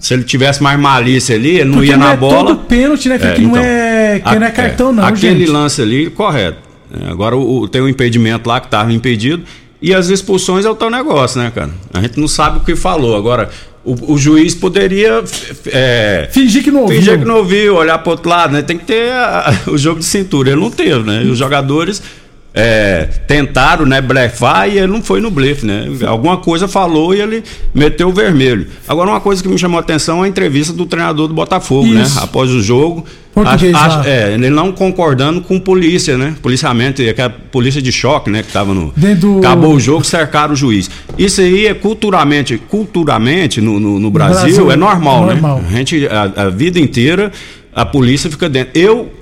Se 0.00 0.14
ele 0.14 0.24
tivesse 0.24 0.62
mais 0.62 0.78
malícia 0.78 1.34
ali, 1.36 1.56
ele 1.56 1.64
não 1.64 1.74
Porque 1.74 1.90
ia 1.90 1.96
não 1.96 2.06
na 2.06 2.12
é 2.12 2.16
bola. 2.16 2.36
todo 2.54 2.56
pênalti, 2.64 3.08
né, 3.08 3.18
Frei, 3.18 3.34
que 3.34 3.40
não 3.42 3.56
é- 3.56 4.20
que 4.24 4.38
não 4.38 4.46
é 4.46 4.50
cartão, 4.50 4.92
não, 4.92 5.04
Aquele 5.04 5.40
gente. 5.40 5.50
lance 5.50 5.80
ali, 5.82 6.10
correto. 6.10 6.58
É, 6.92 7.10
Agora 7.10 7.36
o, 7.36 7.60
o- 7.62 7.68
tem 7.68 7.80
o 7.80 7.88
impedimento 7.88 8.48
lá 8.48 8.60
que 8.60 8.66
estava 8.66 8.92
impedido. 8.92 9.42
E 9.82 9.94
as 9.94 10.08
expulsões 10.08 10.64
é 10.66 10.70
o 10.70 10.74
teu 10.74 10.90
negócio, 10.90 11.40
né, 11.40 11.50
cara? 11.54 11.70
A 11.94 12.00
gente 12.02 12.20
não 12.20 12.28
sabe 12.28 12.58
o 12.58 12.60
que 12.60 12.76
falou. 12.76 13.16
Agora, 13.16 13.48
o, 13.82 14.12
o 14.12 14.18
juiz 14.18 14.54
poderia. 14.54 15.22
É, 15.66 16.28
Fingir 16.30 16.62
que 16.62 16.70
não 16.70 16.82
ouviu. 16.82 16.98
Fingir 16.98 17.18
que 17.18 17.24
não 17.24 17.36
ouviu, 17.38 17.76
olhar 17.76 17.96
pro 17.98 18.10
outro 18.10 18.28
lado, 18.28 18.52
né? 18.52 18.60
Tem 18.60 18.76
que 18.76 18.84
ter 18.84 19.10
a- 19.12 19.52
o 19.68 19.78
jogo 19.78 20.00
de 20.00 20.04
cintura. 20.04 20.50
Ele 20.50 20.60
não 20.60 20.70
teve, 20.70 20.98
né? 21.02 21.22
E 21.24 21.28
os 21.30 21.38
jogadores 21.38 22.02
é, 22.52 23.08
tentaram, 23.28 23.86
né, 23.86 24.00
blefar 24.00 24.68
e 24.68 24.78
ele 24.78 24.88
não 24.88 25.02
foi 25.02 25.20
no 25.20 25.30
blefe, 25.30 25.64
né? 25.64 25.86
Alguma 26.06 26.36
coisa 26.38 26.66
falou 26.66 27.14
e 27.14 27.20
ele 27.20 27.44
meteu 27.72 28.08
o 28.08 28.12
vermelho. 28.12 28.66
Agora, 28.88 29.08
uma 29.10 29.20
coisa 29.20 29.40
que 29.42 29.48
me 29.48 29.56
chamou 29.56 29.78
a 29.78 29.80
atenção 29.80 30.22
é 30.22 30.26
a 30.26 30.28
entrevista 30.28 30.72
do 30.72 30.84
treinador 30.84 31.28
do 31.28 31.34
Botafogo, 31.34 31.86
Isso. 31.86 32.16
né? 32.16 32.22
Após 32.24 32.50
o 32.50 32.60
jogo. 32.60 33.04
Lá. 33.36 33.52
acho- 33.54 34.08
é, 34.08 34.34
ele 34.34 34.50
não 34.50 34.72
concordando 34.72 35.40
com 35.40 35.60
polícia, 35.60 36.18
né? 36.18 36.34
Policiamento, 36.42 37.00
aquela 37.08 37.30
polícia 37.30 37.80
de 37.80 37.92
choque, 37.92 38.28
né? 38.28 38.42
Que 38.42 38.50
tava 38.50 38.74
no. 38.74 38.92
Dentro 38.96 39.38
Acabou 39.38 39.74
o 39.74 39.78
jogo, 39.80 40.04
cercaram 40.04 40.52
o 40.52 40.56
juiz. 40.56 40.90
Isso 41.16 41.40
aí 41.40 41.66
é 41.66 41.72
culturalmente, 41.74 42.58
culturalmente 42.68 43.60
no, 43.60 43.78
no, 43.78 44.00
no 44.00 44.10
Brasil, 44.10 44.40
Brasil 44.42 44.70
é 44.72 44.76
normal, 44.76 45.26
normal. 45.26 45.60
né? 45.60 45.68
A 45.72 45.76
gente, 45.76 46.06
a, 46.08 46.22
a 46.46 46.48
vida 46.50 46.80
inteira, 46.80 47.30
a 47.72 47.86
polícia 47.86 48.28
fica 48.28 48.48
dentro. 48.48 48.72
Eu. 48.78 49.19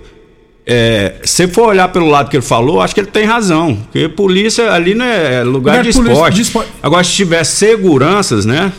É, 0.71 1.15
se 1.25 1.49
for 1.49 1.69
olhar 1.69 1.89
pelo 1.89 2.07
lado 2.11 2.29
que 2.29 2.37
ele 2.37 2.45
falou, 2.45 2.83
acho 2.83 2.93
que 2.95 3.01
ele 3.01 3.07
tem 3.09 3.25
razão. 3.25 3.75
Porque 3.91 4.07
polícia 4.07 4.71
ali 4.71 4.95
não 4.95 5.07
é 5.07 5.43
lugar, 5.43 5.79
Lugar 5.79 5.83
de, 5.83 5.93
polícia- 5.95 6.13
esporte. 6.13 6.35
de 6.35 6.43
esporte. 6.43 6.71
Agora, 6.83 7.03
se 7.03 7.13
tiver 7.13 7.43
seguranças, 7.45 8.45
né? 8.45 8.71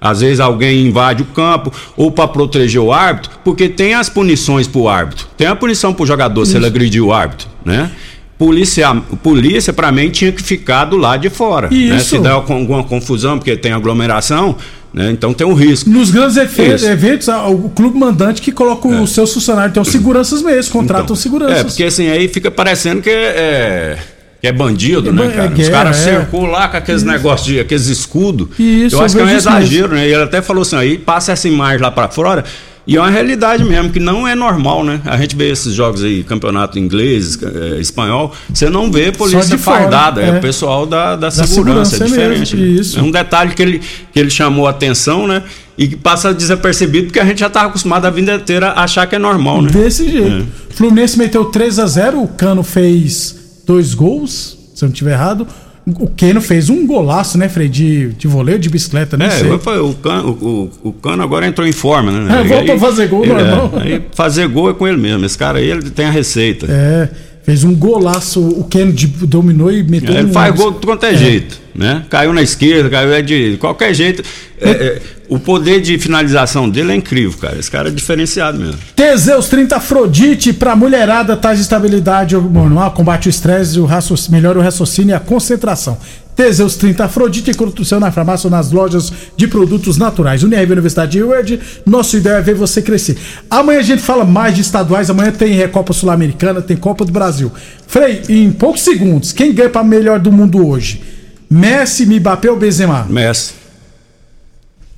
Às 0.00 0.20
vezes 0.20 0.40
alguém 0.40 0.86
invade 0.86 1.22
o 1.22 1.26
campo 1.26 1.70
ou 1.96 2.10
para 2.10 2.26
proteger 2.28 2.80
o 2.80 2.90
árbitro, 2.92 3.32
porque 3.44 3.68
tem 3.68 3.92
as 3.94 4.08
punições 4.08 4.66
para 4.66 4.80
o 4.80 4.88
árbitro. 4.88 5.26
Tem 5.36 5.46
a 5.46 5.54
punição 5.56 5.92
para 5.92 6.04
o 6.04 6.06
jogador 6.06 6.44
se 6.46 6.56
ele 6.56 6.66
agrediu 6.66 7.06
o 7.08 7.12
árbitro, 7.12 7.48
né? 7.64 7.90
Polícia, 8.38 8.94
polícia 9.22 9.72
para 9.72 9.90
mim 9.90 10.10
tinha 10.10 10.30
que 10.30 10.42
ficar 10.42 10.84
do 10.84 10.96
lado 10.98 11.22
de 11.22 11.30
fora, 11.30 11.68
né? 11.70 11.76
Isso. 11.76 12.10
Se 12.10 12.18
der 12.18 12.30
alguma 12.32 12.84
confusão 12.84 13.38
porque 13.38 13.56
tem 13.56 13.72
aglomeração, 13.72 14.56
né? 14.96 15.10
Então 15.12 15.32
tem 15.34 15.46
um 15.46 15.52
risco. 15.52 15.88
Nos 15.90 16.10
grandes 16.10 16.36
Isso. 16.36 16.86
eventos, 16.86 17.28
a- 17.28 17.46
o 17.46 17.68
clube 17.68 17.98
mandante 17.98 18.40
que 18.42 18.50
coloca 18.50 18.88
os 18.88 19.10
seus 19.10 19.32
funcionários, 19.32 19.70
então 19.72 19.84
seguranças 19.84 20.40
mesmo, 20.42 20.72
contratam 20.72 21.14
seguranças. 21.14 21.58
É, 21.58 21.64
porque 21.64 21.84
assim, 21.84 22.08
aí 22.08 22.26
fica 22.28 22.50
parecendo 22.50 23.02
que 23.02 23.10
é, 23.10 23.12
é- 23.14 23.98
que 24.40 24.46
é 24.46 24.52
bandido, 24.52 25.10
É 25.10 25.12
né, 25.12 25.22
ban- 25.24 25.30
cara? 25.30 25.44
é 25.44 25.48
Os 25.50 25.54
guerra, 25.54 25.70
caras 25.70 25.98
é. 25.98 26.02
cercou 26.02 26.46
lá 26.46 26.66
com 26.68 26.76
aqueles 26.78 27.02
negócios 27.02 27.46
de 27.46 27.60
aqueles 27.60 27.86
escudos. 27.88 28.48
Isso, 28.58 28.96
eu 28.96 29.02
acho 29.02 29.16
eu 29.18 29.24
que 29.24 29.30
é 29.30 29.34
um 29.34 29.36
exagero, 29.36 29.94
né? 29.94 30.08
E 30.08 30.12
ele 30.12 30.22
até 30.22 30.40
falou 30.40 30.62
assim, 30.62 30.76
aí 30.76 30.96
passa 30.98 31.32
essa 31.32 31.46
imagem 31.46 31.80
lá 31.82 31.90
pra 31.90 32.08
fora. 32.08 32.42
E 32.86 32.96
é 32.96 33.00
uma 33.00 33.10
realidade 33.10 33.64
mesmo, 33.64 33.90
que 33.90 33.98
não 33.98 34.28
é 34.28 34.34
normal, 34.36 34.84
né? 34.84 35.00
A 35.04 35.16
gente 35.16 35.34
vê 35.34 35.50
esses 35.50 35.74
jogos 35.74 36.04
aí, 36.04 36.22
campeonato 36.22 36.78
inglês, 36.78 37.36
eh, 37.42 37.80
espanhol, 37.80 38.32
você 38.52 38.70
não 38.70 38.92
vê 38.92 39.10
polícia 39.10 39.58
fardada, 39.58 40.22
é. 40.22 40.28
é. 40.28 40.38
o 40.38 40.40
pessoal 40.40 40.86
da, 40.86 41.16
da, 41.16 41.26
Da 41.26 41.30
segurança, 41.30 41.90
segurança 41.90 41.96
é 41.96 42.06
diferente. 42.06 42.56
mesmo, 42.56 42.74
né? 42.74 42.80
isso. 42.80 42.98
É 42.98 43.02
um 43.02 43.10
detalhe 43.10 43.54
que 43.54 43.62
ele, 43.62 43.82
que 44.12 44.20
ele 44.20 44.30
chamou 44.30 44.68
a 44.68 44.70
atenção, 44.70 45.26
né? 45.26 45.42
E 45.76 45.88
que 45.88 45.96
passa 45.96 46.32
desapercebido, 46.32 47.08
porque 47.08 47.18
a 47.18 47.24
gente 47.24 47.40
já 47.40 47.50
tá 47.50 47.62
acostumado 47.62 48.04
a 48.06 48.10
vida 48.10 48.36
inteira 48.36 48.68
a 48.68 48.84
achar 48.84 49.04
que 49.06 49.16
é 49.16 49.18
normal, 49.18 49.62
né? 49.62 49.70
Desse 49.70 50.08
jeito. 50.08 50.46
É. 50.70 50.74
Fluminense 50.74 51.18
meteu 51.18 51.46
3 51.46 51.80
a 51.80 51.86
0 51.86 52.22
o 52.22 52.28
Cano 52.28 52.62
fez 52.62 53.34
dois 53.66 53.94
gols, 53.94 54.56
se 54.74 54.84
eu 54.84 54.86
não 54.86 54.92
estiver 54.92 55.12
errado. 55.12 55.46
O 55.86 56.08
Keno 56.08 56.40
fez 56.40 56.68
um 56.68 56.84
golaço, 56.84 57.38
né, 57.38 57.48
Frei? 57.48 57.68
De, 57.68 58.08
de 58.08 58.26
voleio, 58.26 58.58
de 58.58 58.68
bicicleta, 58.68 59.16
não 59.16 59.26
É, 59.26 59.30
foi- 59.58 59.78
o, 59.78 59.94
cano, 59.94 60.30
o, 60.30 60.88
o 60.88 60.92
Cano 60.92 61.22
agora 61.22 61.46
entrou 61.46 61.64
em 61.66 61.70
forma, 61.72 62.10
né? 62.10 62.40
É, 62.40 62.44
volta 62.44 62.74
a 62.74 62.78
fazer 62.78 63.06
gol 63.06 63.24
ele- 63.24 63.34
normal. 63.34 63.72
é, 63.84 64.00
fazer 64.12 64.48
gol 64.48 64.68
é 64.68 64.74
com 64.74 64.88
ele 64.88 64.96
mesmo. 64.96 65.24
Esse 65.24 65.38
cara 65.38 65.58
aí, 65.58 65.70
ele 65.70 65.88
tem 65.90 66.06
a 66.06 66.10
receita. 66.10 66.66
É, 66.68 67.08
fez 67.46 67.64
um 67.64 67.74
golaço. 67.74 68.40
O 68.40 68.64
Keno 68.64 68.92
de- 68.92 69.06
dominou 69.06 69.72
e 69.72 69.82
meteu 69.82 70.14
ele 70.14 70.26
um- 70.28 70.32
faz 70.32 70.54
gol 70.54 70.72
de 70.72 70.84
quanto 70.84 71.06
é, 71.06 71.14
jeito, 71.16 71.58
né? 71.74 72.04
Caiu 72.10 72.32
na 72.34 72.42
esquerda, 72.42 72.90
caiu 72.90 73.08
na 73.08 73.20
direita, 73.22 73.52
de 73.52 73.56
qualquer 73.58 73.94
jeito. 73.94 74.22
é, 74.60 74.70
é, 74.70 75.02
o 75.28 75.38
poder 75.38 75.80
de 75.82 75.98
finalização 75.98 76.68
dele 76.68 76.92
é 76.92 76.94
incrível, 76.96 77.38
cara. 77.38 77.58
Esse 77.58 77.70
cara 77.70 77.88
é 77.88 77.90
diferenciado 77.92 78.58
mesmo. 78.58 78.78
Teseus 78.94 79.48
30 79.48 79.76
Afrodite 79.76 80.52
pra 80.52 80.74
mulherada, 80.74 81.36
traz 81.36 81.60
estabilidade 81.60 82.34
hormonal, 82.34 82.90
combate 82.92 83.28
o 83.28 83.30
estresse, 83.30 83.78
o 83.78 83.86
melhora 84.30 84.58
o 84.58 84.62
raciocínio 84.62 85.10
e 85.10 85.14
a 85.14 85.20
concentração. 85.20 85.98
Teseus 86.36 86.76
30 86.76 87.06
Afrodite, 87.06 87.50
encontra 87.50 87.80
o 87.80 87.84
seu 87.84 87.98
na 87.98 88.12
farmácia 88.12 88.46
ou 88.46 88.50
nas 88.50 88.70
lojas 88.70 89.10
de 89.34 89.48
produtos 89.48 89.96
naturais. 89.96 90.42
Unirv 90.42 90.70
Universidade 90.70 91.12
de 91.12 91.22
Word, 91.22 91.58
nosso 91.86 92.18
ideal 92.18 92.36
é 92.36 92.42
ver 92.42 92.54
você 92.54 92.82
crescer. 92.82 93.16
Amanhã 93.50 93.78
a 93.78 93.82
gente 93.82 94.02
fala 94.02 94.24
mais 94.24 94.54
de 94.54 94.60
estaduais, 94.60 95.08
amanhã 95.08 95.32
tem 95.32 95.54
Recopa 95.54 95.94
Sul-Americana, 95.94 96.60
tem 96.60 96.76
Copa 96.76 97.06
do 97.06 97.10
Brasil. 97.10 97.50
Frei, 97.86 98.22
em 98.28 98.52
poucos 98.52 98.82
segundos, 98.82 99.32
quem 99.32 99.54
ganha 99.54 99.70
pra 99.70 99.82
melhor 99.82 100.20
do 100.20 100.30
mundo 100.30 100.66
hoje? 100.66 101.02
Messi, 101.48 102.04
Mbappé 102.04 102.50
ou 102.50 102.58
Benzema? 102.58 103.06
Messi. 103.08 103.65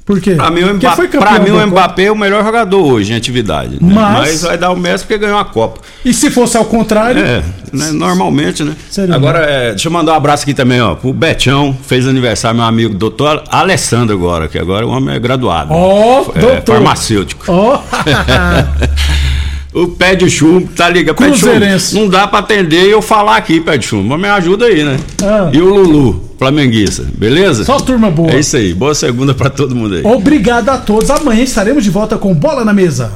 Por 0.08 0.22
quê? 0.22 0.36
Pra 0.36 0.50
mim, 0.50 0.62
o 0.62 0.72
Mbappé, 0.74 0.96
foi 0.96 1.06
pra 1.08 1.38
mim, 1.38 1.50
o. 1.50 1.66
Mbappé 1.66 2.04
é 2.04 2.10
o 2.10 2.16
melhor 2.16 2.42
jogador 2.42 2.82
hoje 2.82 3.12
em 3.12 3.16
atividade. 3.16 3.72
né? 3.72 3.92
Mas- 3.92 4.18
Mas 4.18 4.42
vai 4.42 4.56
dar 4.56 4.70
o 4.70 4.76
Messi 4.76 5.04
porque 5.04 5.18
ganhou 5.18 5.38
a 5.38 5.44
Copa. 5.44 5.80
E 6.02 6.14
se 6.14 6.30
fosse 6.30 6.56
ao 6.56 6.64
contrário? 6.64 7.22
É, 7.22 7.42
né, 7.70 7.90
normalmente, 7.92 8.64
né? 8.64 8.74
Seria 8.90 9.14
agora, 9.14 9.40
é, 9.40 9.68
deixa 9.72 9.86
eu 9.88 9.92
mandar 9.92 10.12
um 10.12 10.16
abraço 10.16 10.44
aqui 10.44 10.54
também, 10.54 10.80
ó, 10.80 10.94
pro 10.94 11.12
Betão, 11.12 11.76
fez 11.86 12.08
aniversário, 12.08 12.56
meu 12.56 12.64
amigo 12.66 12.94
doutor 12.94 13.44
Alessandro 13.50 14.16
agora, 14.16 14.48
que 14.48 14.58
agora 14.58 14.86
o 14.86 14.88
homem 14.90 15.14
é 15.14 15.18
graduado. 15.18 15.74
Ó, 15.74 16.22
é, 16.34 16.40
doutor. 16.40 16.76
Farmacêutico. 16.76 17.44
Ó. 17.46 17.78
o 19.74 19.88
pé 19.88 20.14
de 20.14 20.28
chumbo, 20.30 20.68
tá 20.74 20.88
ligado? 20.88 21.16
Pé 21.16 21.30
de 21.30 21.38
chumbo, 21.38 21.52
Cruzeirense. 21.52 21.94
não 21.94 22.08
dá 22.08 22.26
pra 22.26 22.38
atender 22.40 22.86
e 22.86 22.90
eu 22.90 23.02
falar 23.02 23.36
aqui, 23.36 23.60
pé 23.60 23.76
de 23.78 23.86
chumbo, 23.86 24.08
mas 24.08 24.20
me 24.20 24.28
ajuda 24.28 24.66
aí, 24.66 24.82
né? 24.82 24.98
Ah. 25.22 25.50
E 25.52 25.60
o 25.60 25.68
Lulu, 25.74 26.30
flamenguista, 26.38 27.04
beleza? 27.16 27.64
Só 27.64 27.78
turma 27.78 28.10
boa. 28.10 28.30
É 28.30 28.40
isso 28.40 28.56
aí, 28.56 28.72
boa 28.74 28.94
segunda 28.94 29.34
pra 29.34 29.50
todo 29.50 29.74
mundo 29.76 29.94
aí. 29.96 30.02
Obrigado 30.04 30.68
a 30.70 30.78
todos. 30.78 31.10
Amanhã 31.10 31.42
estaremos 31.42 31.84
de 31.84 31.90
volta 31.90 32.16
com 32.16 32.34
Bola 32.34 32.64
na 32.64 32.72
Mesa. 32.72 33.12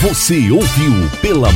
Você 0.00 0.48
ouviu 0.52 0.94
pela 1.20 1.50